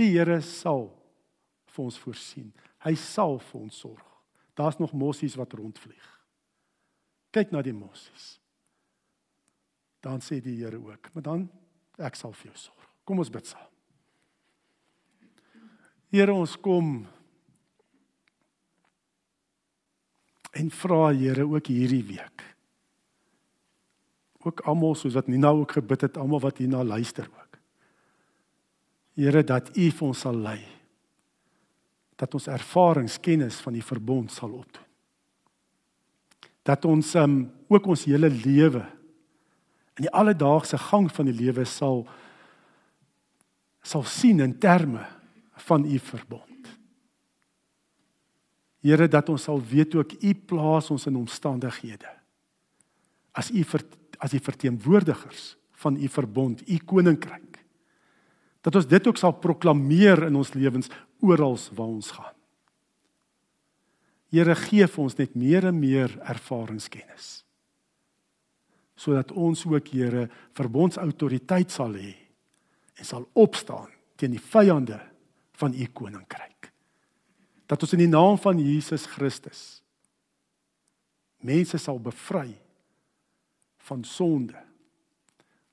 Die 0.00 0.10
Here 0.10 0.40
sal 0.42 0.88
vir 1.70 1.86
ons 1.86 2.02
voorsien. 2.02 2.50
Hy 2.82 2.94
sal 2.98 3.38
vir 3.38 3.60
ons 3.60 3.78
sorg. 3.84 4.08
Daar's 4.58 4.78
nog 4.78 4.92
mossies 4.92 5.36
wat 5.38 5.54
rondvlieg. 5.56 6.08
Kyk 7.32 7.52
na 7.54 7.62
die 7.64 7.74
mossies. 7.74 8.36
Dan 10.02 10.20
sê 10.20 10.40
die 10.42 10.58
Here 10.58 10.80
ook, 10.82 11.12
maar 11.14 11.22
dan 11.22 11.46
ek 12.02 12.18
sal 12.18 12.34
vir 12.36 12.50
jou 12.50 12.58
sorg. 12.66 12.88
Kom 13.06 13.22
ons 13.22 13.30
bid 13.32 13.46
saam. 13.46 13.68
Here 16.12 16.34
ons 16.34 16.58
kom 16.60 17.06
en 20.52 20.74
vra 20.82 21.06
Here 21.16 21.46
ook 21.48 21.70
hierdie 21.72 22.04
week. 22.10 22.44
Ook 24.42 24.66
almal 24.66 24.98
soos 24.98 25.14
wat 25.14 25.30
Nina 25.30 25.54
ook 25.54 25.78
gebid 25.78 26.08
het, 26.08 26.18
almal 26.18 26.42
wat 26.42 26.58
hierna 26.58 26.82
luister 26.84 27.30
ook. 27.30 27.58
Here 29.16 29.44
dat 29.46 29.70
U 29.76 29.90
vir 29.90 30.08
ons 30.08 30.26
sal 30.26 30.36
lei 30.36 30.60
dat 32.22 32.34
ons 32.38 32.46
ervaringskennis 32.46 33.58
van 33.64 33.74
die 33.74 33.84
verbond 33.84 34.30
sal 34.30 34.52
opdoen. 34.54 34.88
Dat 36.62 36.84
ons 36.86 37.14
um, 37.18 37.40
ook 37.66 37.88
ons 37.90 38.04
hele 38.06 38.30
lewe 38.30 38.84
in 39.98 40.06
die 40.06 40.12
alledaagse 40.14 40.78
gang 40.78 41.10
van 41.12 41.26
die 41.28 41.36
lewe 41.36 41.66
sal 41.68 42.04
sal 43.82 44.04
sien 44.06 44.38
in 44.44 44.54
terme 44.62 45.02
van 45.66 45.82
u 45.84 45.98
verbond. 45.98 46.70
Here 48.82 49.08
dat 49.10 49.28
ons 49.28 49.48
sal 49.48 49.58
weet 49.58 49.94
ook 49.98 50.14
u 50.22 50.34
plaas 50.34 50.90
ons 50.94 51.08
in 51.10 51.18
omstandighede 51.18 52.10
as 53.32 53.50
u 53.50 53.64
as 54.22 54.30
die 54.30 54.42
verteenwoordigers 54.42 55.56
van 55.82 55.96
u 55.96 56.08
verbond, 56.08 56.62
u 56.68 56.76
koninkryk. 56.86 57.61
Dat 58.62 58.78
ons 58.78 58.86
dit 58.86 59.06
ook 59.06 59.18
sal 59.18 59.34
proklameer 59.42 60.28
in 60.28 60.38
ons 60.38 60.52
lewens 60.54 60.90
oral 61.20 61.58
waar 61.74 61.88
ons 61.88 62.10
gaan. 62.14 62.36
Here 64.32 64.54
gee 64.56 64.86
vir 64.88 65.02
ons 65.02 65.18
net 65.18 65.34
meer 65.36 65.66
en 65.68 65.76
meer 65.76 66.14
ervaringskennis. 66.24 67.42
Sodat 68.96 69.32
ons 69.34 69.66
ook 69.66 69.90
Here 69.92 70.28
verbondsautoriteit 70.56 71.74
sal 71.74 71.98
hê 71.98 72.14
en 72.96 73.08
sal 73.08 73.26
opstaan 73.34 73.90
teen 74.16 74.36
die 74.36 74.42
vyande 74.52 75.00
van 75.58 75.74
u 75.74 75.86
koninkryk. 75.92 76.70
Dat 77.66 77.82
ons 77.82 77.94
in 77.96 78.04
die 78.04 78.12
naam 78.12 78.38
van 78.40 78.60
Jesus 78.60 79.06
Christus 79.10 79.82
mense 81.42 81.78
sal 81.82 81.98
bevry 81.98 82.52
van 83.82 84.04
sonde, 84.06 84.58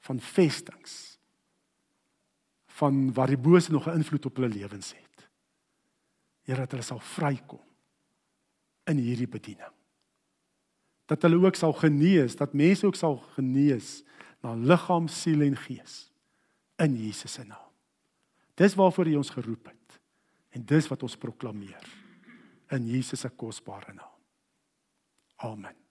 van 0.01 0.17
vestings, 0.19 1.18
van 2.79 3.13
waar 3.13 3.27
die 3.27 3.37
bose 3.39 3.71
nog 3.71 3.87
'n 3.87 3.99
invloed 3.99 4.25
op 4.25 4.35
hulle 4.35 4.49
lewens 4.49 4.93
het. 4.93 5.29
Here 6.47 6.59
dat 6.59 6.71
hulle 6.71 6.83
sal 6.83 6.99
vrykom 6.99 7.65
in 8.83 8.97
hierdie 8.97 9.27
bediening. 9.27 9.73
Dat 11.05 11.21
hulle 11.21 11.45
ook 11.45 11.55
sal 11.55 11.73
genees, 11.73 12.35
dat 12.35 12.53
mense 12.53 12.85
ook 12.85 12.95
sal 12.95 13.17
genees 13.17 14.03
na 14.41 14.53
liggaam, 14.53 15.07
siel 15.07 15.41
en 15.41 15.57
gees 15.57 16.11
in 16.79 16.95
Jesus 16.95 17.33
se 17.33 17.43
naam. 17.43 17.71
Dis 18.55 18.75
waarvoor 18.75 19.05
hy 19.05 19.15
ons 19.15 19.29
geroep 19.29 19.65
het. 19.65 19.99
En 20.49 20.65
dis 20.65 20.87
wat 20.87 21.03
ons 21.03 21.17
proklameer 21.17 21.83
in 22.75 22.87
Jesus 22.87 23.19
se 23.19 23.29
kosbare 23.29 23.93
naam. 23.93 24.17
Amen. 25.35 25.88